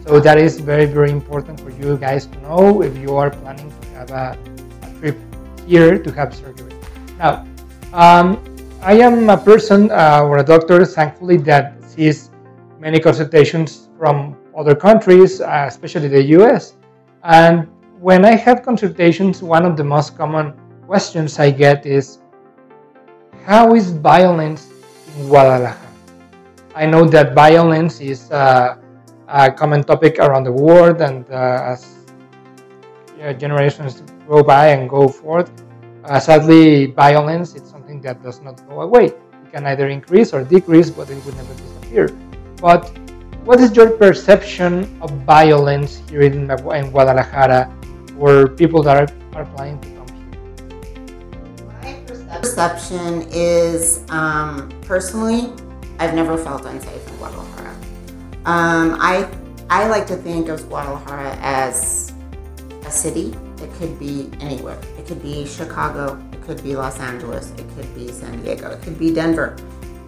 So 0.07 0.20
that 0.20 0.37
is 0.38 0.61
very, 0.61 0.85
very 0.85 1.11
important 1.11 1.61
for 1.61 1.70
you 1.70 1.96
guys 1.96 2.27
to 2.27 2.40
know 2.42 2.83
if 2.83 2.96
you 2.98 3.16
are 3.16 3.31
planning 3.31 3.72
to 3.81 3.88
have 3.88 4.11
a, 4.11 4.38
a 4.83 5.01
trip 5.01 5.16
here 5.69 5.99
to 5.99 6.11
have 6.13 6.35
surgery. 6.35 6.73
Now, 7.19 7.45
um, 7.93 8.43
I 8.81 8.95
am 8.95 9.29
a 9.29 9.37
person 9.37 9.91
uh, 9.91 10.23
or 10.25 10.39
a 10.39 10.45
doctor, 10.45 10.85
thankfully, 10.85 11.37
that 11.49 11.83
sees 11.85 12.31
many 12.81 13.01
consultations 13.01 13.89
from 13.99 14.37
other 14.57 14.75
countries, 14.75 15.41
uh, 15.41 15.67
especially 15.69 16.09
the 16.09 16.23
US. 16.39 16.75
And 17.23 17.69
when 18.01 18.25
I 18.25 18.35
have 18.37 18.63
consultations, 18.63 19.43
one 19.43 19.65
of 19.67 19.77
the 19.77 19.85
most 19.85 20.17
common 20.17 20.55
questions 20.87 21.39
I 21.39 21.51
get 21.51 21.85
is 21.85 22.19
How 23.45 23.75
is 23.75 23.91
violence 23.91 24.71
in 25.17 25.29
Guadalajara? 25.29 25.77
I 26.75 26.87
know 26.87 27.05
that 27.07 27.35
violence 27.35 28.01
is 28.01 28.31
uh, 28.31 28.77
a 29.27 29.51
common 29.51 29.83
topic 29.83 30.19
around 30.19 30.45
the 30.45 30.53
world, 30.53 31.01
and 31.01 31.29
uh, 31.31 31.75
as 31.75 31.99
generations 33.39 34.03
go 34.29 34.43
by 34.43 34.69
and 34.69 34.88
go 34.88 35.09
forth, 35.09 35.51
uh, 36.05 36.21
sadly, 36.21 36.87
violence 36.93 37.55
is 37.55 37.69
something 37.69 38.01
that 38.03 38.23
does 38.23 38.41
not 38.41 38.61
go 38.69 38.83
away. 38.83 39.07
It 39.07 39.53
can 39.53 39.67
either 39.67 39.88
increase 39.88 40.33
or 40.33 40.45
decrease, 40.45 40.91
but 40.91 41.11
it 41.11 41.25
will 41.25 41.35
never 41.35 41.55
disappear. 41.55 42.09
But 42.61 42.93
what 43.45 43.61
is 43.61 43.75
your 43.75 43.91
perception 43.97 44.85
of 45.01 45.11
violence 45.25 46.03
here 46.09 46.23
in, 46.23 46.51
in 46.51 46.91
Guadalajara 46.91 47.73
for 48.19 48.49
people 48.49 48.83
that 48.83 48.97
are, 48.97 49.09
are 49.35 49.47
planning 49.57 49.81
to 49.81 49.88
come 49.97 50.09
here? 50.12 50.37
My 51.81 51.95
perception 52.07 53.25
is 53.33 54.05
um, 54.11 54.69
personally, 54.83 55.53
I've 55.99 56.14
never 56.14 56.37
felt 56.37 56.64
unsafe 56.64 57.09
in 57.09 57.17
Guadalajara. 57.17 57.75
Um, 58.45 58.97
I 59.01 59.29
I 59.71 59.88
like 59.88 60.07
to 60.09 60.17
think 60.17 60.49
of 60.49 60.69
Guadalajara 60.69 61.37
as 61.41 62.12
a 62.85 62.91
city. 62.91 63.35
It 63.61 63.73
could 63.75 63.99
be 63.99 64.31
anywhere. 64.40 64.79
It 64.99 65.07
could 65.07 65.23
be 65.23 65.47
Chicago. 65.47 66.23
It 66.33 66.42
could 66.42 66.62
be 66.62 66.77
Los 66.77 66.99
Angeles. 67.01 67.53
It 67.53 67.66
could 67.75 67.94
be 67.94 68.09
San 68.12 68.42
Diego. 68.42 68.71
It 68.71 68.83
could 68.83 68.99
be 68.99 69.12
Denver. 69.12 69.57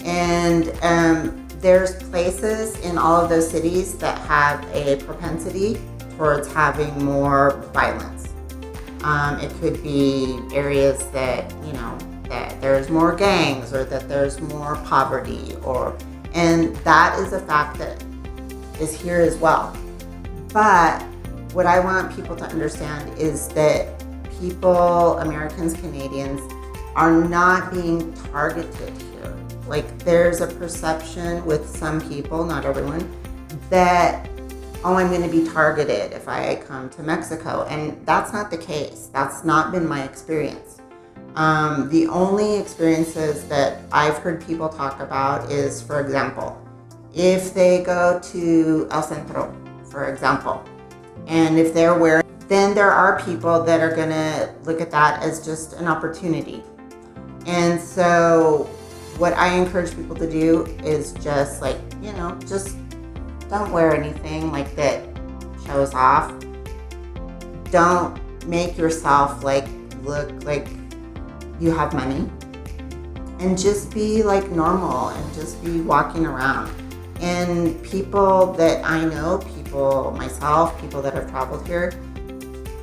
And 0.04 0.72
um, 0.82 1.48
there's 1.60 2.02
places 2.10 2.78
in 2.80 2.96
all 2.96 3.20
of 3.20 3.28
those 3.28 3.50
cities 3.50 3.98
that 3.98 4.18
have 4.26 4.64
a 4.74 4.96
propensity 5.04 5.80
towards 6.16 6.52
having 6.52 7.04
more 7.04 7.56
violence. 7.72 8.28
Um, 9.02 9.40
it 9.40 9.50
could 9.60 9.82
be 9.82 10.38
areas 10.52 11.06
that 11.08 11.50
you 11.64 11.72
know 11.72 11.96
that 12.28 12.60
there's 12.60 12.90
more 12.90 13.14
gangs 13.14 13.72
or 13.72 13.84
that 13.84 14.08
there's 14.08 14.40
more 14.40 14.76
poverty 14.84 15.56
or 15.64 15.96
and 16.34 16.76
that 16.76 17.18
is 17.18 17.32
a 17.32 17.40
fact 17.40 17.78
that 17.78 18.02
is 18.80 18.98
here 19.00 19.20
as 19.20 19.36
well. 19.36 19.76
But 20.52 21.04
what 21.52 21.66
I 21.66 21.80
want 21.80 22.14
people 22.14 22.36
to 22.36 22.44
understand 22.44 23.18
is 23.18 23.48
that 23.48 24.04
people, 24.38 25.18
Americans, 25.18 25.74
Canadians, 25.74 26.40
are 26.94 27.24
not 27.24 27.72
being 27.72 28.12
targeted 28.14 29.02
here. 29.02 29.36
Like 29.66 29.98
there's 30.00 30.40
a 30.40 30.46
perception 30.46 31.44
with 31.44 31.68
some 31.68 32.00
people, 32.08 32.44
not 32.44 32.64
everyone, 32.64 33.08
that 33.68 34.28
oh, 34.84 34.94
I'm 34.94 35.08
going 35.08 35.22
to 35.22 35.28
be 35.28 35.46
targeted 35.50 36.12
if 36.12 36.28
I 36.28 36.56
come 36.66 36.88
to 36.90 37.02
Mexico. 37.02 37.64
And 37.68 38.04
that's 38.06 38.32
not 38.32 38.50
the 38.50 38.56
case. 38.56 39.10
That's 39.12 39.44
not 39.44 39.72
been 39.72 39.86
my 39.86 40.04
experience. 40.04 40.80
Um, 41.36 41.88
the 41.90 42.06
only 42.08 42.58
experiences 42.58 43.46
that 43.48 43.82
I've 43.92 44.18
heard 44.18 44.44
people 44.44 44.68
talk 44.68 45.00
about 45.00 45.50
is, 45.50 45.82
for 45.82 46.00
example, 46.00 46.60
if 47.14 47.54
they 47.54 47.82
go 47.82 48.20
to 48.32 48.88
El 48.90 49.02
Centro, 49.02 49.54
for 49.90 50.12
example, 50.12 50.64
and 51.26 51.58
if 51.58 51.72
they're 51.74 51.98
wearing, 51.98 52.24
then 52.48 52.74
there 52.74 52.90
are 52.90 53.22
people 53.22 53.62
that 53.62 53.80
are 53.80 53.94
going 53.94 54.10
to 54.10 54.54
look 54.64 54.80
at 54.80 54.90
that 54.90 55.22
as 55.22 55.44
just 55.44 55.74
an 55.74 55.86
opportunity. 55.86 56.62
And 57.46 57.80
so, 57.80 58.68
what 59.18 59.34
I 59.34 59.54
encourage 59.54 59.94
people 59.94 60.16
to 60.16 60.28
do 60.28 60.64
is 60.82 61.12
just 61.14 61.62
like, 61.62 61.78
you 62.02 62.12
know, 62.12 62.38
just 62.46 62.76
don't 63.48 63.70
wear 63.70 63.94
anything 63.94 64.50
like 64.50 64.74
that 64.76 65.04
shows 65.66 65.94
off. 65.94 66.32
Don't 67.70 68.18
make 68.46 68.76
yourself 68.78 69.44
like 69.44 69.68
look 70.02 70.44
like 70.44 70.68
you 71.60 71.70
have 71.70 71.92
money. 71.92 72.28
And 73.38 73.58
just 73.58 73.92
be 73.94 74.22
like 74.22 74.50
normal 74.50 75.08
and 75.08 75.34
just 75.34 75.62
be 75.64 75.80
walking 75.80 76.26
around. 76.26 76.70
And 77.20 77.82
people 77.82 78.52
that 78.54 78.84
I 78.84 79.04
know, 79.04 79.38
people 79.70 80.10
myself, 80.10 80.80
people 80.80 81.00
that 81.00 81.14
have 81.14 81.30
traveled 81.30 81.64
here, 81.64 81.92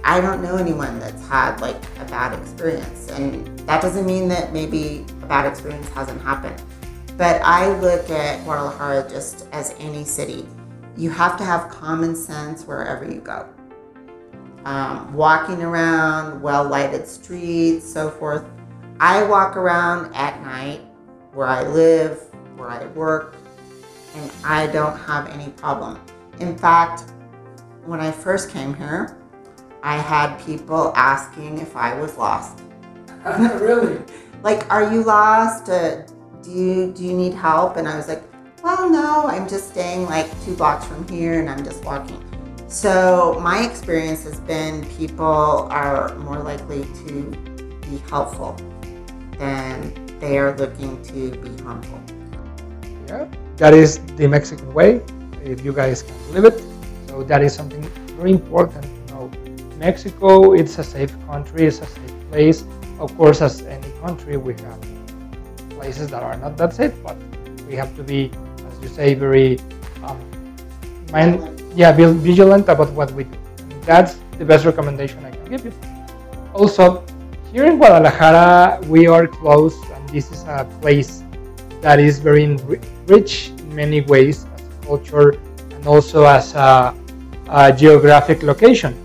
I 0.05 0.21
don't 0.21 0.41
know 0.41 0.55
anyone 0.55 0.99
that's 0.99 1.27
had 1.27 1.59
like 1.59 1.75
a 1.99 2.05
bad 2.05 2.39
experience. 2.39 3.09
And 3.09 3.59
that 3.67 3.81
doesn't 3.81 4.05
mean 4.05 4.29
that 4.29 4.53
maybe 4.53 5.05
a 5.21 5.25
bad 5.25 5.45
experience 5.45 5.89
hasn't 5.89 6.21
happened. 6.21 6.61
But 7.17 7.41
I 7.43 7.77
look 7.79 8.09
at 8.09 8.41
Guadalajara 8.45 9.09
just 9.09 9.47
as 9.51 9.75
any 9.79 10.05
city. 10.05 10.47
You 10.95 11.09
have 11.09 11.37
to 11.39 11.43
have 11.43 11.69
common 11.69 12.15
sense 12.15 12.63
wherever 12.63 13.03
you 13.03 13.19
go. 13.19 13.49
Um, 14.63 15.13
walking 15.13 15.61
around 15.63 16.41
well 16.41 16.63
lighted 16.63 17.05
streets, 17.05 17.91
so 17.91 18.09
forth. 18.09 18.45
I 19.01 19.23
walk 19.23 19.57
around 19.57 20.15
at 20.15 20.41
night 20.41 20.81
where 21.33 21.47
I 21.47 21.63
live, 21.63 22.21
where 22.55 22.69
I 22.69 22.85
work, 22.87 23.35
and 24.15 24.31
I 24.45 24.67
don't 24.67 24.97
have 24.99 25.27
any 25.27 25.49
problem. 25.51 25.99
In 26.39 26.57
fact, 26.57 27.11
when 27.85 27.99
I 27.99 28.11
first 28.11 28.49
came 28.51 28.73
here, 28.73 29.17
I 29.81 29.97
had 29.97 30.37
people 30.45 30.91
asking 30.95 31.59
if 31.59 31.75
I 31.75 31.99
was 31.99 32.17
lost. 32.17 32.61
really? 33.25 33.99
like, 34.43 34.69
are 34.71 34.91
you 34.91 35.03
lost? 35.03 35.69
Uh, 35.69 36.03
do 36.43 36.51
you 36.51 36.93
do 36.93 37.03
you 37.03 37.13
need 37.13 37.33
help? 37.33 37.77
And 37.77 37.87
I 37.87 37.95
was 37.95 38.07
like, 38.07 38.23
well, 38.63 38.89
no, 38.89 39.27
I'm 39.27 39.47
just 39.47 39.69
staying 39.69 40.05
like 40.05 40.29
two 40.43 40.55
blocks 40.55 40.85
from 40.85 41.07
here, 41.07 41.39
and 41.39 41.49
I'm 41.49 41.63
just 41.63 41.83
walking. 41.83 42.23
So 42.67 43.39
my 43.41 43.65
experience 43.65 44.23
has 44.25 44.39
been 44.41 44.85
people 44.97 45.67
are 45.71 46.13
more 46.19 46.39
likely 46.39 46.83
to 47.05 47.31
be 47.81 47.97
helpful 48.09 48.57
than 49.39 50.05
they 50.19 50.37
are 50.37 50.55
looking 50.57 51.01
to 51.03 51.31
be 51.31 51.63
harmful. 51.63 52.01
Yeah, 53.07 53.27
that 53.55 53.73
is 53.73 53.99
the 54.17 54.27
Mexican 54.27 54.73
way. 54.73 55.01
If 55.43 55.63
you 55.63 55.73
guys 55.73 56.03
can 56.03 56.33
live 56.33 56.45
it, 56.45 56.61
so 57.07 57.23
that 57.23 57.41
is 57.43 57.53
something 57.53 57.81
very 58.17 58.31
important 58.31 58.83
to 58.83 59.13
know. 59.13 59.31
Mexico, 59.77 60.53
it's 60.53 60.77
a 60.79 60.83
safe 60.83 61.13
country. 61.27 61.65
It's 61.65 61.81
a 61.81 61.85
safe 61.85 62.13
place. 62.31 62.65
Of 62.99 63.15
course, 63.17 63.41
as 63.41 63.61
any 63.61 63.91
country, 64.01 64.37
we 64.37 64.53
have 64.53 64.81
places 65.69 66.09
that 66.09 66.23
are 66.23 66.37
not 66.37 66.57
that 66.57 66.73
safe, 66.73 66.93
but 67.03 67.15
we 67.67 67.75
have 67.75 67.95
to 67.95 68.03
be, 68.03 68.31
as 68.67 68.81
you 68.81 68.87
say, 68.87 69.13
very 69.13 69.59
um, 70.03 70.17
mind, 71.11 71.61
yeah, 71.75 71.91
be 71.91 72.05
vigilant 72.05 72.69
about 72.69 72.91
what 72.93 73.11
we 73.11 73.23
do. 73.23 73.37
And 73.59 73.83
that's 73.83 74.17
the 74.37 74.45
best 74.45 74.65
recommendation 74.65 75.23
I 75.23 75.31
can 75.31 75.45
give 75.45 75.65
you. 75.65 75.73
Also, 76.53 77.05
here 77.51 77.65
in 77.65 77.77
Guadalajara, 77.77 78.81
we 78.87 79.07
are 79.07 79.27
close, 79.27 79.75
and 79.93 80.09
this 80.09 80.31
is 80.31 80.43
a 80.43 80.67
place 80.81 81.23
that 81.81 81.99
is 81.99 82.19
very 82.19 82.57
rich 83.05 83.49
in 83.49 83.75
many 83.75 84.01
ways 84.01 84.47
culture 84.87 85.29
and 85.75 85.85
also 85.85 86.23
as 86.25 86.55
a, 86.55 86.95
a 87.49 87.71
geographic 87.71 88.41
location. 88.41 88.95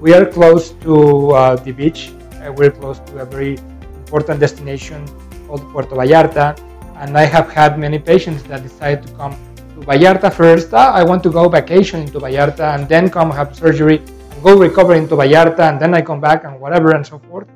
We 0.00 0.14
are 0.14 0.26
close 0.26 0.70
to 0.84 1.30
uh, 1.30 1.56
the 1.56 1.72
beach. 1.72 2.12
Uh, 2.40 2.52
we're 2.52 2.70
close 2.70 2.98
to 3.08 3.20
a 3.20 3.26
very 3.26 3.58
important 4.00 4.40
destination 4.40 5.06
called 5.46 5.62
Puerto 5.72 5.94
Vallarta, 5.94 6.58
and 6.96 7.16
I 7.16 7.24
have 7.24 7.50
had 7.50 7.78
many 7.78 7.98
patients 7.98 8.42
that 8.44 8.62
decide 8.62 9.06
to 9.06 9.12
come 9.14 9.32
to 9.74 9.80
Vallarta 9.86 10.32
first. 10.32 10.72
Ah, 10.72 10.92
I 10.92 11.02
want 11.02 11.22
to 11.24 11.30
go 11.30 11.48
vacation 11.48 12.00
into 12.00 12.18
Vallarta 12.18 12.74
and 12.74 12.88
then 12.88 13.10
come 13.10 13.30
have 13.30 13.54
surgery 13.54 13.98
and 13.98 14.42
go 14.42 14.58
recover 14.58 14.94
into 14.94 15.14
Vallarta 15.16 15.68
and 15.70 15.80
then 15.80 15.94
I 15.94 16.00
come 16.02 16.20
back 16.20 16.44
and 16.44 16.60
whatever 16.60 16.94
and 16.94 17.06
so 17.06 17.18
forth. 17.18 17.48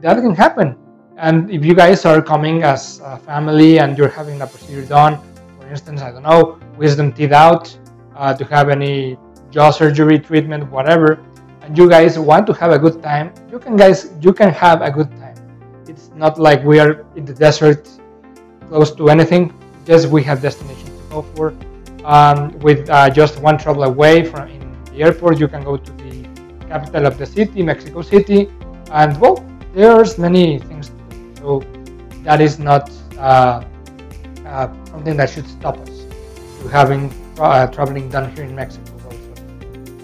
That 0.00 0.20
can 0.20 0.34
happen. 0.34 0.76
And 1.16 1.50
if 1.50 1.64
you 1.64 1.74
guys 1.74 2.04
are 2.04 2.20
coming 2.20 2.64
as 2.64 3.00
a 3.04 3.16
family 3.16 3.78
and 3.78 3.96
you're 3.96 4.14
having 4.20 4.42
a 4.42 4.46
procedure 4.46 4.84
done, 4.84 5.18
instance, 5.74 6.00
I 6.00 6.10
don't 6.12 6.22
know, 6.22 6.58
wisdom 6.82 7.12
teeth 7.12 7.32
out, 7.32 7.64
uh, 8.16 8.32
to 8.38 8.44
have 8.54 8.66
any 8.78 9.18
jaw 9.50 9.70
surgery 9.70 10.18
treatment, 10.28 10.62
whatever, 10.70 11.08
and 11.62 11.76
you 11.78 11.86
guys 11.88 12.12
want 12.30 12.46
to 12.50 12.52
have 12.60 12.70
a 12.78 12.80
good 12.84 13.02
time, 13.02 13.26
you 13.50 13.58
can 13.64 13.74
guys 13.76 13.98
you 14.24 14.32
can 14.40 14.50
have 14.64 14.78
a 14.88 14.90
good 14.98 15.10
time. 15.22 15.38
It's 15.90 16.06
not 16.22 16.38
like 16.38 16.60
we 16.70 16.76
are 16.84 16.92
in 17.18 17.24
the 17.30 17.36
desert 17.46 17.82
close 18.68 18.90
to 18.98 19.08
anything. 19.14 19.42
Just 19.90 20.08
we 20.16 20.22
have 20.28 20.38
destinations 20.48 20.94
to 21.00 21.04
go 21.14 21.20
for. 21.34 21.46
Um, 22.14 22.38
with 22.66 22.82
uh, 22.90 23.08
just 23.20 23.40
one 23.48 23.56
travel 23.56 23.84
away 23.92 24.14
from 24.30 24.48
in 24.56 24.62
the 24.90 25.02
airport, 25.06 25.40
you 25.42 25.48
can 25.48 25.62
go 25.70 25.76
to 25.76 25.92
the 26.04 26.16
capital 26.68 27.06
of 27.10 27.18
the 27.18 27.26
city, 27.26 27.62
Mexico 27.62 28.02
City, 28.02 28.40
and 28.92 29.10
well, 29.20 29.36
there's 29.74 30.18
many 30.18 30.58
things 30.58 30.92
so 31.40 31.62
that 32.26 32.40
is 32.40 32.58
not 32.58 32.90
uh, 33.18 33.64
uh, 34.54 34.68
something 34.86 35.16
that 35.16 35.28
should 35.28 35.48
stop 35.48 35.76
us 35.78 36.06
to 36.60 36.68
having 36.68 37.12
uh, 37.38 37.66
traveling 37.66 38.08
done 38.08 38.30
here 38.34 38.44
in 38.44 38.54
Mexico 38.54 38.92
also. 39.04 39.32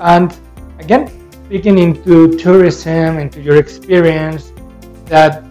And 0.01 0.37
again, 0.81 1.07
speaking 1.47 1.79
into 1.79 2.37
tourism, 2.37 3.19
into 3.19 3.41
your 3.41 3.57
experience, 3.57 4.53
that 5.07 5.45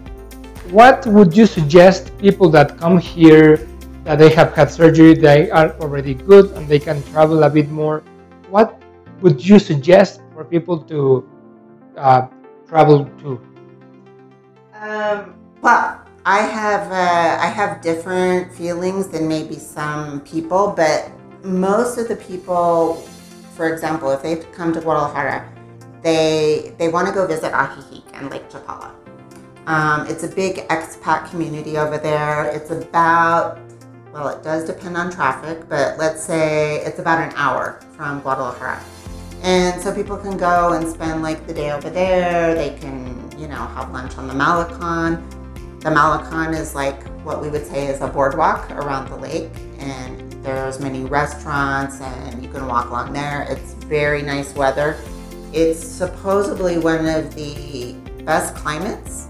what 0.72 1.06
would 1.08 1.36
you 1.36 1.46
suggest 1.46 2.16
people 2.20 2.50
that 2.50 2.78
come 2.78 3.00
here 3.00 3.68
that 4.04 4.18
they 4.18 4.30
have 4.30 4.54
had 4.54 4.70
surgery, 4.70 5.14
they 5.14 5.50
are 5.50 5.72
already 5.80 6.14
good 6.14 6.52
and 6.52 6.68
they 6.68 6.80
can 6.80 7.02
travel 7.04 7.44
a 7.44 7.50
bit 7.50 7.70
more? 7.70 8.04
What 8.50 8.82
would 9.22 9.40
you 9.46 9.60
suggest 9.60 10.22
for 10.34 10.44
people 10.44 10.78
to 10.92 11.28
uh, 11.96 12.28
travel 12.68 13.06
to? 13.22 13.40
Um, 14.76 15.36
well, 15.62 16.09
I 16.30 16.42
have 16.42 16.92
uh, 16.92 17.44
I 17.44 17.48
have 17.48 17.82
different 17.82 18.54
feelings 18.54 19.08
than 19.08 19.28
maybe 19.28 19.56
some 19.56 20.22
people, 20.22 20.72
but 20.78 21.10
most 21.44 21.98
of 21.98 22.08
the 22.08 22.18
people, 22.18 22.98
for 23.56 23.74
example, 23.74 24.12
if 24.12 24.22
they 24.22 24.36
come 24.54 24.72
to 24.74 24.80
Guadalajara, 24.80 25.52
they 26.04 26.76
they 26.78 26.88
want 26.88 27.08
to 27.08 27.14
go 27.16 27.26
visit 27.26 27.52
Ajijic 27.52 28.04
and 28.14 28.30
Lake 28.30 28.48
Chapala. 28.48 28.92
Um, 29.66 30.06
it's 30.06 30.24
a 30.24 30.28
big 30.28 30.58
expat 30.68 31.28
community 31.32 31.80
over 31.80 31.98
there. 31.98 32.46
It's 32.56 32.70
about 32.70 33.58
well, 34.14 34.28
it 34.28 34.44
does 34.44 34.66
depend 34.66 34.98
on 34.98 35.10
traffic, 35.10 35.68
but 35.68 35.98
let's 35.98 36.22
say 36.22 36.82
it's 36.82 37.00
about 37.00 37.28
an 37.28 37.36
hour 37.38 37.82
from 37.98 38.22
Guadalajara. 38.22 38.80
And 39.42 39.82
so 39.82 39.92
people 39.92 40.18
can 40.18 40.38
go 40.38 40.74
and 40.74 40.88
spend 40.88 41.24
like 41.24 41.48
the 41.48 41.56
day 41.56 41.72
over 41.72 41.90
there. 41.90 42.54
They 42.54 42.78
can, 42.78 43.32
you 43.36 43.48
know, 43.48 43.66
have 43.74 43.92
lunch 43.92 44.16
on 44.20 44.28
the 44.28 44.36
Malecon 44.36 45.39
the 45.80 45.90
Malecon 45.90 46.58
is 46.58 46.76
like 46.76 47.02
what 47.24 47.42
we 47.42 47.50
would 47.50 47.66
say 47.66 47.88
is 47.88 48.02
a 48.02 48.08
boardwalk 48.08 48.70
around 48.72 49.10
the 49.10 49.16
lake, 49.16 49.50
and 49.80 50.32
there's 50.44 50.80
many 50.80 51.06
restaurants, 51.06 52.02
and 52.02 52.44
you 52.44 52.50
can 52.50 52.68
walk 52.68 52.90
along 52.90 53.14
there. 53.14 53.48
It's 53.50 53.74
very 53.86 54.22
nice 54.22 54.54
weather. 54.56 54.98
It's 55.54 55.80
supposedly 55.80 56.78
one 56.78 57.08
of 57.08 57.34
the 57.34 57.94
best 58.24 58.56
climates 58.56 59.28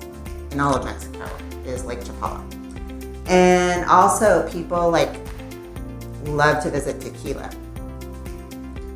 in 0.51 0.59
all 0.59 0.75
of 0.75 0.85
Mexico 0.85 1.29
is 1.65 1.85
Lake 1.85 1.99
Chapala. 2.01 2.43
And 3.27 3.85
also 3.85 4.49
people 4.49 4.89
like 4.89 5.15
love 6.25 6.63
to 6.63 6.69
visit 6.71 6.99
Tequila. 6.99 7.49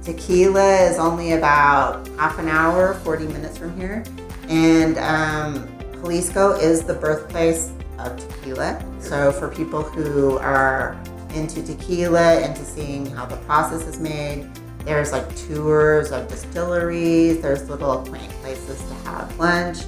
Tequila 0.04 0.90
is 0.90 0.98
only 0.98 1.34
about 1.34 2.08
half 2.18 2.40
an 2.40 2.50
hour, 2.50 2.96
40 2.96 3.28
minutes 3.28 3.58
from 3.58 3.80
here. 3.80 4.04
And 4.50 4.98
um, 4.98 5.73
Jalisco 6.04 6.52
is 6.60 6.84
the 6.84 6.94
birthplace 6.94 7.72
of 7.98 8.18
tequila. 8.18 8.84
So 9.00 9.32
for 9.32 9.48
people 9.48 9.84
who 9.84 10.38
are 10.40 11.02
into 11.34 11.64
tequila, 11.64 12.42
into 12.42 12.66
seeing 12.66 13.06
how 13.06 13.26
the 13.26 13.38
process 13.38 13.88
is 13.88 14.02
made, 14.02 14.50
there's 14.84 15.14
like 15.14 15.34
tours 15.48 16.12
of 16.12 16.28
distilleries, 16.28 17.42
there's 17.42 17.70
little 17.70 18.06
quaint 18.06 18.30
places 18.42 18.82
to 18.82 18.94
have 19.06 19.40
lunch. 19.40 19.86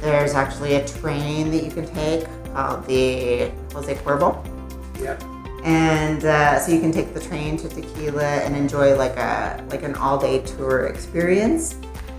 There's 0.00 0.32
actually 0.32 0.76
a 0.76 0.88
train 0.88 1.50
that 1.50 1.62
you 1.62 1.70
can 1.70 1.86
take 1.92 2.26
called 2.54 2.86
the 2.86 3.52
Jose 3.74 3.94
Cuervo. 3.96 4.42
Yep. 5.02 5.22
And 5.64 6.24
uh, 6.24 6.60
so 6.60 6.72
you 6.72 6.80
can 6.80 6.92
take 6.92 7.12
the 7.12 7.20
train 7.20 7.58
to 7.58 7.68
Tequila 7.68 8.24
and 8.24 8.56
enjoy 8.56 8.96
like 8.96 9.16
a 9.16 9.62
like 9.68 9.82
an 9.82 9.96
all 9.96 10.16
day 10.18 10.40
tour 10.40 10.86
experience. 10.86 11.74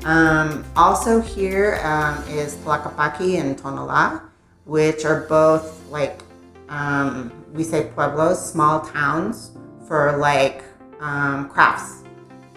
Um, 0.05 0.63
also 0.75 1.19
here 1.19 1.79
um, 1.83 2.23
is 2.29 2.55
and 2.55 3.57
Tonalá, 3.57 4.21
which 4.65 5.03
are 5.03 5.21
both 5.27 5.85
like 5.89 6.21
um, 6.69 7.31
we 7.53 7.63
say 7.63 7.89
pueblos, 7.93 8.51
small 8.51 8.81
towns 8.81 9.51
for 9.87 10.17
like 10.17 10.63
um, 10.99 11.49
crafts. 11.49 12.03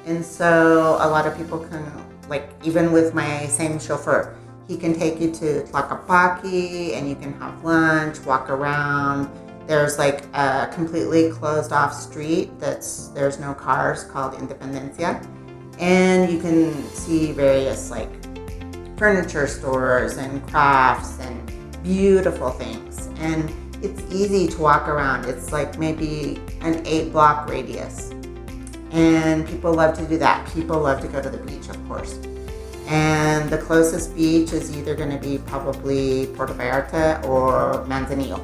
And 0.04 0.24
so 0.24 0.98
a 1.00 1.08
lot 1.08 1.26
of 1.26 1.36
people 1.36 1.58
can 1.58 1.84
like 2.28 2.48
even 2.62 2.92
with 2.92 3.14
my 3.14 3.46
same 3.46 3.80
chauffeur, 3.80 4.36
he 4.68 4.76
can 4.76 4.94
take 4.94 5.20
you 5.20 5.32
to 5.32 5.62
Tlaquepaque 5.64 6.94
and 6.94 7.08
you 7.08 7.16
can 7.16 7.32
have 7.40 7.64
lunch, 7.64 8.20
walk 8.20 8.50
around. 8.50 9.28
There's 9.66 9.98
like 9.98 10.24
a 10.34 10.70
completely 10.72 11.30
closed 11.30 11.72
off 11.72 11.92
street 11.92 12.58
that's 12.60 13.08
there's 13.08 13.40
no 13.40 13.54
cars 13.54 14.04
called 14.04 14.34
Independencia 14.34 15.26
and 15.82 16.30
you 16.30 16.38
can 16.38 16.72
see 16.94 17.32
various 17.32 17.90
like 17.90 18.08
furniture 18.96 19.48
stores 19.48 20.16
and 20.16 20.40
crafts 20.48 21.18
and 21.18 21.82
beautiful 21.82 22.50
things. 22.50 23.08
And 23.18 23.52
it's 23.82 24.00
easy 24.14 24.46
to 24.46 24.60
walk 24.60 24.86
around. 24.86 25.24
It's 25.24 25.50
like 25.50 25.80
maybe 25.80 26.40
an 26.60 26.86
eight 26.86 27.10
block 27.10 27.50
radius. 27.50 28.12
And 28.92 29.44
people 29.48 29.74
love 29.74 29.98
to 29.98 30.06
do 30.06 30.18
that. 30.18 30.48
People 30.54 30.80
love 30.80 31.00
to 31.00 31.08
go 31.08 31.20
to 31.20 31.28
the 31.28 31.38
beach 31.38 31.68
of 31.68 31.88
course. 31.88 32.16
And 32.86 33.50
the 33.50 33.58
closest 33.58 34.14
beach 34.14 34.52
is 34.52 34.76
either 34.76 34.94
going 34.94 35.10
to 35.10 35.18
be 35.18 35.38
probably 35.38 36.28
Puerto 36.36 36.54
Vallarta 36.54 37.24
or 37.24 37.84
Manzanillo. 37.88 38.40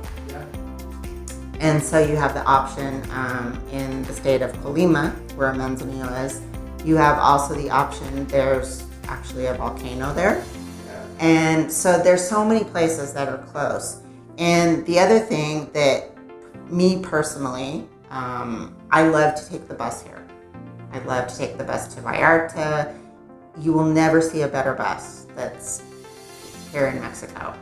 And 1.60 1.80
so 1.82 2.00
you 2.00 2.16
have 2.16 2.34
the 2.34 2.44
option 2.44 3.02
um, 3.12 3.60
in 3.70 4.02
the 4.04 4.12
state 4.12 4.42
of 4.42 4.52
Colima, 4.54 5.12
where 5.34 5.52
Manzanillo 5.52 6.24
is, 6.24 6.40
you 6.84 6.96
have 6.96 7.18
also 7.18 7.54
the 7.54 7.70
option, 7.70 8.26
there's 8.26 8.84
actually 9.04 9.46
a 9.46 9.54
volcano 9.54 10.12
there. 10.14 10.44
And 11.18 11.70
so 11.70 11.98
there's 11.98 12.26
so 12.26 12.44
many 12.44 12.64
places 12.64 13.12
that 13.12 13.28
are 13.28 13.38
close. 13.38 14.00
And 14.38 14.86
the 14.86 15.00
other 15.00 15.18
thing 15.18 15.68
that 15.72 16.10
me 16.70 17.00
personally, 17.02 17.88
um, 18.10 18.76
I 18.90 19.08
love 19.08 19.34
to 19.34 19.48
take 19.48 19.66
the 19.66 19.74
bus 19.74 20.02
here. 20.02 20.24
I 20.92 21.00
love 21.00 21.26
to 21.28 21.36
take 21.36 21.58
the 21.58 21.64
bus 21.64 21.92
to 21.94 22.00
Vallarta. 22.00 22.94
You 23.58 23.72
will 23.72 23.84
never 23.84 24.20
see 24.20 24.42
a 24.42 24.48
better 24.48 24.74
bus 24.74 25.26
that's 25.34 25.82
here 26.72 26.86
in 26.86 27.00
Mexico. 27.00 27.54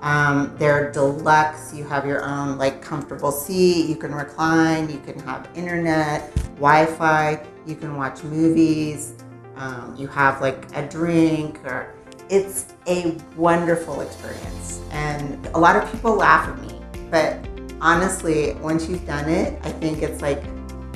Um, 0.00 0.54
they're 0.58 0.92
deluxe. 0.92 1.74
You 1.74 1.84
have 1.84 2.06
your 2.06 2.24
own 2.24 2.56
like 2.56 2.80
comfortable 2.80 3.32
seat. 3.32 3.88
You 3.88 3.96
can 3.96 4.14
recline. 4.14 4.88
You 4.88 4.98
can 4.98 5.18
have 5.20 5.48
internet, 5.54 6.34
Wi-Fi. 6.56 7.44
You 7.66 7.74
can 7.74 7.96
watch 7.96 8.22
movies. 8.22 9.14
Um, 9.56 9.96
you 9.98 10.06
have 10.08 10.40
like 10.40 10.66
a 10.76 10.88
drink, 10.88 11.58
or 11.64 11.94
it's 12.28 12.74
a 12.86 13.16
wonderful 13.36 14.00
experience. 14.02 14.80
And 14.92 15.44
a 15.48 15.58
lot 15.58 15.74
of 15.74 15.90
people 15.90 16.14
laugh 16.14 16.48
at 16.48 16.60
me, 16.60 16.80
but 17.10 17.44
honestly, 17.80 18.54
once 18.54 18.88
you've 18.88 19.06
done 19.06 19.28
it, 19.28 19.58
I 19.64 19.72
think 19.72 20.02
it's 20.02 20.22
like 20.22 20.44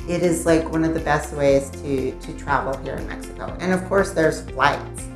it 0.09 0.23
is 0.23 0.47
like 0.47 0.71
one 0.71 0.85
of 0.85 0.95
the 0.95 1.01
best 1.01 1.33
ways 1.35 1.71
to 1.71 2.13
to 2.13 2.39
travel 2.39 2.77
here 2.85 2.95
in 2.95 3.09
Mexico. 3.09 3.57
And 3.59 3.73
of 3.73 3.85
course, 3.89 4.13
there's 4.13 4.43
flights 4.43 5.09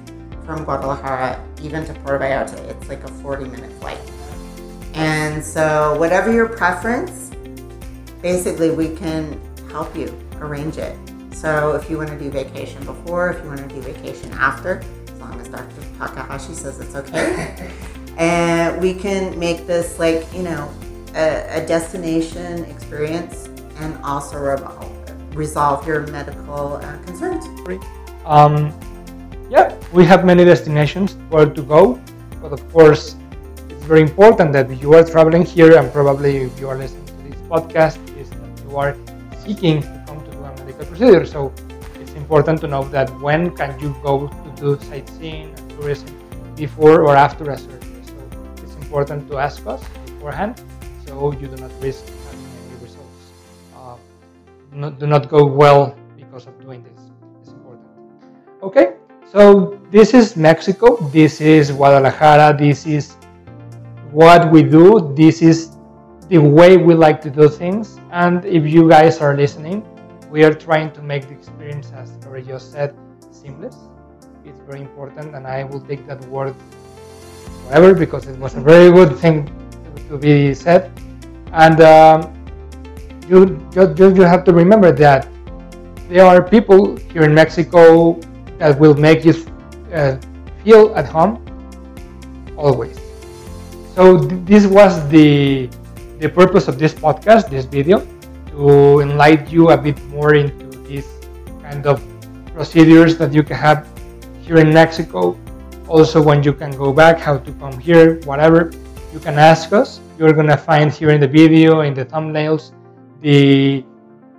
from 0.46 0.64
Guadalajara 0.64 1.44
even 1.62 1.85
to 1.85 1.92
Puerto 1.94 2.24
Vallarta. 2.24 2.59
It's 2.70 2.88
like 2.88 3.02
a 3.04 3.09
40 3.09 3.46
minute 3.46 3.72
flight. 3.80 3.98
And 4.94 5.44
so, 5.44 5.98
whatever 5.98 6.32
your 6.32 6.48
preference, 6.48 7.30
basically, 8.22 8.70
we 8.70 8.96
can 8.96 9.38
help 9.70 9.94
you 9.94 10.16
arrange 10.37 10.78
it. 10.78 10.96
So, 11.35 11.74
if 11.74 11.90
you 11.90 11.98
want 11.98 12.09
to 12.09 12.18
do 12.18 12.30
vacation 12.30 12.82
before, 12.87 13.30
if 13.30 13.42
you 13.42 13.48
want 13.50 13.68
to 13.68 13.68
do 13.68 13.82
vacation 13.82 14.32
after, 14.32 14.82
as 15.09 15.20
long 15.20 15.38
as 15.38 15.48
Dr. 15.48 15.82
Takahashi 15.98 16.54
says 16.54 16.80
it's 16.80 16.94
okay, 16.94 17.70
and 18.16 18.80
we 18.80 18.94
can 18.94 19.38
make 19.38 19.66
this 19.66 19.98
like, 19.98 20.24
you 20.32 20.42
know, 20.42 20.72
a, 21.14 21.62
a 21.62 21.66
destination 21.66 22.64
experience 22.64 23.48
and 23.78 23.98
also 24.02 24.38
revolve, 24.38 25.37
resolve 25.37 25.87
your 25.87 26.06
medical 26.06 26.76
uh, 26.76 26.96
concerns. 27.02 27.44
Um, 28.24 28.72
yeah, 29.50 29.74
we 29.92 30.04
have 30.04 30.24
many 30.24 30.44
destinations 30.44 31.14
where 31.30 31.46
to 31.46 31.62
go, 31.62 32.00
but 32.42 32.52
of 32.52 32.72
course, 32.72 33.16
it's 33.68 33.85
very 33.85 34.02
important 34.02 34.52
that 34.52 34.68
you 34.80 34.94
are 34.94 35.04
traveling 35.04 35.44
here 35.44 35.78
and 35.78 35.92
probably 35.92 36.38
if 36.38 36.59
you 36.59 36.68
are 36.68 36.76
listening 36.76 37.06
to 37.06 37.12
this 37.22 37.40
podcast 37.48 37.98
is 38.18 38.28
that 38.30 38.62
you 38.64 38.76
are 38.76 38.96
seeking 39.44 39.82
to 39.82 40.04
come 40.06 40.24
to 40.24 40.30
do 40.30 40.38
a 40.38 40.56
medical 40.56 40.85
procedure. 40.87 41.24
So 41.24 41.52
it's 42.00 42.12
important 42.14 42.61
to 42.62 42.66
know 42.66 42.85
that 42.88 43.09
when 43.20 43.54
can 43.56 43.78
you 43.80 43.94
go 44.02 44.28
to 44.28 44.50
do 44.56 44.78
sightseeing 44.87 45.54
and 45.56 45.70
tourism 45.70 46.09
before 46.56 47.02
or 47.02 47.14
after 47.14 47.50
a 47.50 47.59
surgery. 47.59 48.02
So 48.04 48.14
it's 48.64 48.74
important 48.74 49.28
to 49.30 49.38
ask 49.38 49.64
us 49.66 49.82
beforehand 50.06 50.61
so 51.06 51.32
you 51.32 51.46
do 51.46 51.56
not 51.56 51.70
risk 51.80 52.04
having 52.04 52.46
any 52.66 52.82
results. 52.82 53.30
Uh, 53.76 54.90
do 54.90 55.06
not 55.06 55.28
go 55.28 55.44
well 55.44 55.96
because 56.16 56.46
of 56.46 56.61
doing 56.61 56.82
this. 56.82 57.00
It's 57.40 57.50
important. 57.50 57.87
Okay, 58.62 58.96
so 59.32 59.78
this 59.90 60.14
is 60.14 60.36
Mexico. 60.36 60.96
This 61.10 61.40
is 61.40 61.70
Guadalajara. 61.70 62.56
This 62.56 62.86
is 62.86 63.16
what 64.10 64.50
we 64.50 64.62
do. 64.62 65.12
This 65.16 65.42
is 65.42 65.76
the 66.28 66.38
way 66.38 66.76
we 66.76 66.94
like 66.94 67.20
to 67.22 67.30
do 67.30 67.48
things. 67.48 67.98
And 68.12 68.44
if 68.44 68.66
you 68.66 68.88
guys 68.88 69.20
are 69.20 69.36
listening, 69.36 69.84
we 70.30 70.44
are 70.44 70.54
trying 70.54 70.92
to 70.92 71.02
make 71.02 71.28
the 71.28 71.34
experience, 71.34 71.92
as 71.94 72.12
Lori 72.24 72.42
just 72.42 72.72
said, 72.72 72.96
seamless. 73.30 73.76
It's 74.44 74.60
very 74.60 74.80
important, 74.80 75.34
and 75.34 75.46
I 75.46 75.64
will 75.64 75.80
take 75.80 76.06
that 76.06 76.24
word 76.26 76.54
forever 77.66 77.94
because 77.94 78.26
it 78.26 78.38
was 78.38 78.54
a 78.54 78.60
very 78.60 78.92
good 78.92 79.16
thing 79.18 79.50
to 80.08 80.18
be 80.18 80.54
said. 80.54 80.90
And 81.52 81.80
um, 81.80 82.34
you, 83.28 83.58
just, 83.72 83.98
you 83.98 84.22
have 84.22 84.44
to 84.44 84.52
remember 84.52 84.92
that 84.92 85.28
there 86.08 86.24
are 86.24 86.42
people 86.42 86.96
here 86.96 87.22
in 87.22 87.34
Mexico 87.34 88.20
that 88.59 88.79
will 88.79 88.95
make 88.95 89.25
you 89.25 89.35
uh, 89.92 90.16
feel 90.64 90.95
at 90.95 91.07
home 91.07 91.42
always 92.57 92.99
so 93.97 94.19
th- 94.19 94.45
this 94.45 94.66
was 94.66 95.09
the 95.09 95.69
the 96.19 96.29
purpose 96.29 96.69
of 96.69 96.79
this 96.79 96.95
podcast, 96.95 97.51
this 97.51 97.64
video, 97.64 98.01
to 98.53 99.01
enlighten 99.01 99.49
you 99.49 99.71
a 99.71 99.77
bit 99.77 99.97
more 100.09 100.35
into 100.35 100.69
these 100.85 101.09
kind 101.62 101.87
of 101.87 102.01
procedures 102.55 103.19
that 103.19 103.33
you 103.33 103.42
can 103.42 103.57
have 103.57 103.88
here 104.40 104.57
in 104.57 104.73
Mexico. 104.73 105.38
Also, 105.88 106.23
when 106.23 106.42
you 106.42 106.53
can 106.53 106.71
go 106.73 106.92
back, 106.92 107.19
how 107.19 107.38
to 107.38 107.53
come 107.61 107.79
here, 107.79 108.21
whatever, 108.25 108.73
you 109.12 109.21
can 109.21 109.38
ask 109.38 109.73
us. 109.73 110.01
You're 110.19 110.33
gonna 110.33 110.57
find 110.57 110.92
here 110.92 111.11
in 111.11 111.21
the 111.21 111.29
video, 111.29 111.81
in 111.81 111.95
the 111.95 112.05
thumbnails, 112.05 112.73
the 113.21 113.85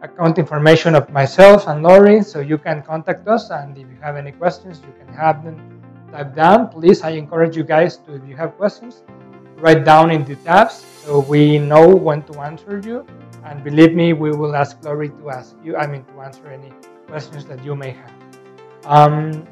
account 0.02 0.38
information 0.38 0.96
of 0.96 1.10
myself 1.10 1.68
and 1.68 1.84
Lori, 1.84 2.22
so 2.22 2.40
you 2.40 2.58
can 2.58 2.82
contact 2.82 3.28
us. 3.28 3.50
And 3.50 3.78
if 3.78 3.88
you 3.88 3.98
have 4.02 4.16
any 4.16 4.32
questions, 4.32 4.82
you 4.86 4.94
can 5.00 5.14
have 5.14 5.44
them 5.44 5.82
type 6.12 6.36
down. 6.36 6.70
Please, 6.70 7.02
I 7.02 7.12
encourage 7.12 7.56
you 7.56 7.64
guys 7.64 7.98
to, 7.98 8.16
if 8.16 8.28
you 8.28 8.36
have 8.36 8.56
questions, 8.58 9.04
write 9.58 9.84
down 9.86 10.12
in 10.12 10.24
the 10.24 10.36
tabs 10.38 10.86
so 11.04 11.20
we 11.22 11.58
know 11.58 11.88
when 11.96 12.22
to 12.24 12.40
answer 12.42 12.80
you. 12.84 13.06
And 13.44 13.64
believe 13.64 13.96
me, 13.96 14.14
we 14.14 14.32
will 14.32 14.56
ask 14.56 14.84
Lori 14.84 15.10
to 15.10 15.30
ask 15.30 15.56
you, 15.64 15.78
I 15.78 15.88
mean, 15.88 16.04
to 16.06 16.22
answer 16.22 16.48
any 16.48 16.74
questions 17.08 17.46
that 17.46 17.64
you 17.64 17.76
may 17.76 17.92
have. 17.92 18.14
Um, 18.86 19.48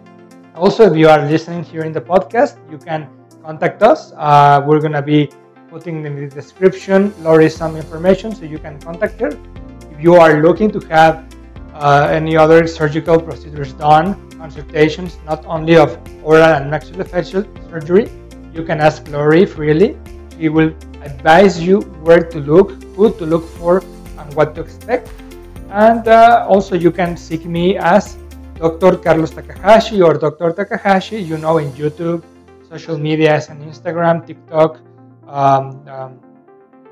also, 0.55 0.91
if 0.91 0.97
you 0.97 1.07
are 1.07 1.21
listening 1.25 1.63
here 1.63 1.83
in 1.83 1.91
the 1.91 2.01
podcast, 2.01 2.57
you 2.69 2.77
can 2.77 3.09
contact 3.43 3.83
us. 3.83 4.11
Uh, 4.17 4.63
we're 4.65 4.79
going 4.79 4.93
to 4.93 5.01
be 5.01 5.29
putting 5.69 6.05
in 6.05 6.15
the 6.15 6.27
description 6.27 7.13
Lori 7.23 7.49
some 7.49 7.75
information 7.75 8.33
so 8.33 8.45
you 8.45 8.59
can 8.59 8.79
contact 8.81 9.19
her. 9.19 9.31
You 10.05 10.13
are 10.21 10.39
looking 10.39 10.69
to 10.69 10.79
have 10.93 11.25
uh, 11.73 12.07
any 12.11 12.37
other 12.37 12.67
surgical 12.67 13.19
procedures 13.19 13.73
done, 13.73 14.13
consultations, 14.37 15.17
not 15.25 15.43
only 15.47 15.77
of 15.77 15.97
oral 16.23 16.43
and 16.43 16.71
maxillofacial 16.71 17.41
surgery, 17.71 18.11
you 18.53 18.63
can 18.63 18.81
ask 18.81 19.07
Lori 19.07 19.47
freely. 19.47 19.97
She 20.37 20.49
will 20.49 20.75
advise 21.01 21.59
you 21.59 21.81
where 22.05 22.21
to 22.21 22.37
look, 22.37 22.73
who 22.93 23.17
to 23.17 23.25
look 23.25 23.49
for, 23.57 23.81
and 24.19 24.31
what 24.35 24.53
to 24.53 24.61
expect. 24.61 25.09
And 25.71 26.07
uh, 26.07 26.45
also, 26.47 26.75
you 26.75 26.91
can 26.91 27.17
seek 27.17 27.43
me 27.45 27.75
as 27.75 28.15
Dr. 28.61 28.97
Carlos 28.97 29.31
Takahashi 29.31 30.03
or 30.03 30.13
Dr. 30.13 30.51
Takahashi, 30.51 31.17
you 31.17 31.39
know, 31.39 31.57
in 31.57 31.71
YouTube, 31.71 32.21
social 32.69 32.99
media, 32.99 33.41
and 33.49 33.59
Instagram, 33.63 34.27
TikTok, 34.27 34.81
um, 35.25 35.81
um, 35.89 36.19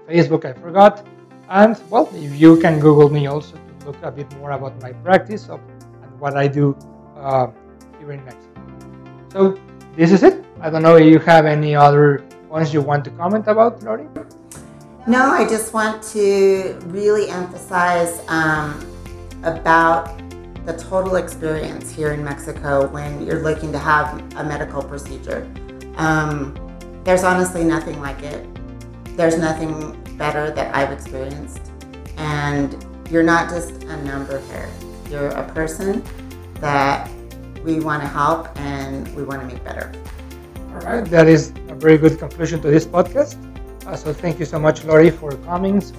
Facebook, 0.10 0.46
I 0.46 0.54
forgot. 0.54 1.06
And 1.50 1.80
well, 1.90 2.10
if 2.14 2.40
you 2.40 2.60
can 2.60 2.80
Google 2.80 3.10
me 3.10 3.28
also 3.28 3.56
to 3.56 3.86
look 3.86 4.02
a 4.04 4.12
bit 4.12 4.32
more 4.38 4.52
about 4.52 4.82
my 4.82 4.94
practice 4.94 5.50
of, 5.50 5.60
and 6.02 6.20
what 6.20 6.38
I 6.38 6.48
do 6.48 6.78
uh, 7.18 7.48
here 8.00 8.12
in 8.12 8.24
Mexico. 8.26 8.50
So, 9.32 9.60
this 9.96 10.12
is 10.12 10.24
it. 10.24 10.44
I 10.62 10.70
don't 10.70 10.82
know 10.82 10.96
if 10.96 11.06
you 11.06 11.20
have 11.20 11.46
any 11.46 11.76
other 11.76 12.24
points 12.50 12.74
you 12.74 12.82
want 12.82 13.04
to 13.06 13.12
comment 13.12 13.48
about, 13.48 13.84
Lori? 13.84 14.08
No, 15.06 15.32
I 15.32 15.48
just 15.48 15.74
want 15.74 16.02
to 16.14 16.80
really 16.86 17.30
emphasize 17.30 18.24
um, 18.30 18.80
about 19.44 20.18
the 20.66 20.74
total 20.78 21.18
experience 21.18 21.92
here 21.92 22.14
in 22.14 22.24
Mexico 22.24 22.88
when 22.88 23.26
you're 23.26 23.42
looking 23.42 23.72
to 23.74 23.80
have 23.80 24.08
a 24.38 24.44
medical 24.44 24.82
procedure. 24.82 25.52
Um, 25.98 26.56
there's 27.04 27.24
honestly 27.24 27.64
nothing 27.64 28.00
like 28.00 28.22
it. 28.24 28.48
There's 29.18 29.38
nothing 29.38 30.02
better 30.18 30.52
that 30.52 30.76
I've 30.76 30.92
experienced. 30.92 31.72
And 32.18 32.86
you're 33.10 33.24
not 33.24 33.50
just 33.50 33.84
a 33.84 33.98
number 34.04 34.40
here, 34.52 34.70
you're 35.10 35.30
a 35.30 35.48
person 35.54 36.04
that 36.56 37.10
we 37.64 37.80
want 37.80 38.02
to 38.02 38.08
help 38.08 38.48
and 38.60 39.14
we 39.16 39.24
want 39.24 39.42
to 39.42 39.48
make 39.48 39.64
better. 39.64 39.92
All 40.74 40.80
right, 40.80 41.06
that 41.06 41.28
is 41.28 41.54
a 41.70 41.76
very 41.76 41.98
good 41.98 42.18
conclusion 42.18 42.62
to 42.62 42.70
this 42.70 42.86
podcast. 42.86 43.38
Uh, 43.86 43.96
so 43.96 44.14
thank 44.14 44.40
you 44.40 44.46
so 44.46 44.58
much, 44.58 44.84
Lori, 44.86 45.12
for 45.12 45.32
coming. 45.44 45.82
So 45.82 45.96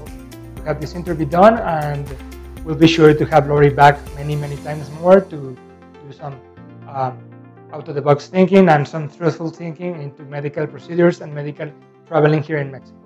to 0.56 0.62
have 0.64 0.80
this 0.80 0.94
interview 0.94 1.26
done, 1.26 1.58
and 1.58 2.04
we'll 2.64 2.74
be 2.74 2.88
sure 2.88 3.14
to 3.14 3.24
have 3.26 3.46
Lori 3.46 3.70
back 3.70 3.98
many, 4.16 4.36
many 4.36 4.56
times 4.58 4.90
more 4.90 5.20
to 5.20 5.36
do 5.36 6.12
some 6.12 6.40
um, 6.88 7.18
out-of-the-box 7.72 8.28
thinking 8.28 8.68
and 8.68 8.86
some 8.86 9.08
truthful 9.08 9.50
thinking 9.50 10.00
into 10.00 10.22
medical 10.24 10.66
procedures 10.66 11.20
and 11.20 11.34
medical 11.34 11.70
traveling 12.06 12.42
here 12.42 12.58
in 12.58 12.70
Mexico. 12.70 13.03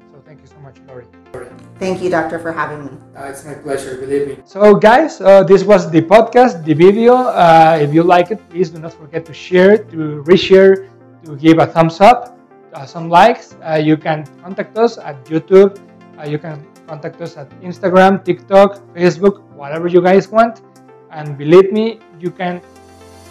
So 0.49 0.55
thank 0.57 0.77
you 0.77 0.83
so 0.83 0.91
much, 0.91 1.05
Lori. 1.33 1.49
Thank 1.79 2.03
you, 2.03 2.11
doctor, 2.11 2.39
for 2.39 2.53
having 2.53 2.85
me. 2.87 2.93
Uh, 3.17 3.25
it's 3.25 3.45
my 3.45 3.55
pleasure, 3.55 3.97
believe 3.97 4.29
me. 4.29 4.39
So, 4.45 4.75
guys, 4.75 5.21
uh, 5.21 5.43
this 5.45 5.63
was 5.63 5.91
the 5.91 6.03
podcast, 6.03 6.65
the 6.65 6.75
video. 6.75 7.15
Uh, 7.15 7.79
if 7.81 7.93
you 7.93 8.03
like 8.03 8.31
it, 8.31 8.41
please 8.51 8.71
do 8.71 8.79
not 8.79 8.95
forget 8.95 9.25
to 9.27 9.35
share, 9.35 9.79
to 9.79 10.23
reshare, 10.27 10.89
to 11.25 11.37
give 11.37 11.59
a 11.59 11.67
thumbs 11.67 12.01
up, 12.01 12.39
uh, 12.75 12.87
some 12.87 13.09
likes. 13.09 13.57
Uh, 13.63 13.75
you 13.75 13.97
can 13.97 14.27
contact 14.43 14.77
us 14.79 14.99
at 14.99 15.23
YouTube. 15.27 15.79
Uh, 16.19 16.25
you 16.25 16.39
can 16.39 16.65
contact 16.87 17.21
us 17.21 17.37
at 17.37 17.49
Instagram, 17.61 18.25
TikTok, 18.25 18.81
Facebook, 18.95 19.43
whatever 19.53 19.87
you 19.87 20.01
guys 20.01 20.29
want. 20.29 20.63
And 21.11 21.37
believe 21.37 21.73
me, 21.73 22.01
you 22.19 22.31
can 22.31 22.61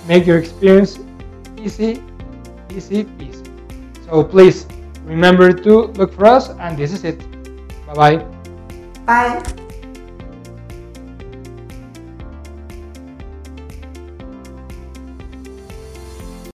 make 0.08 0.26
your 0.26 0.38
experience 0.38 1.00
easy, 1.58 2.02
easy, 2.70 3.08
easy. 3.20 3.44
So 4.06 4.24
please 4.24 4.66
remember 5.08 5.53
to 5.53 5.88
look 5.97 6.14
for 6.14 6.26
us, 6.26 6.49
and 6.60 6.78
this 6.78 6.91
is 6.91 7.03
it. 7.03 7.20
Bye-bye. 7.88 8.18
Bye. 9.05 9.66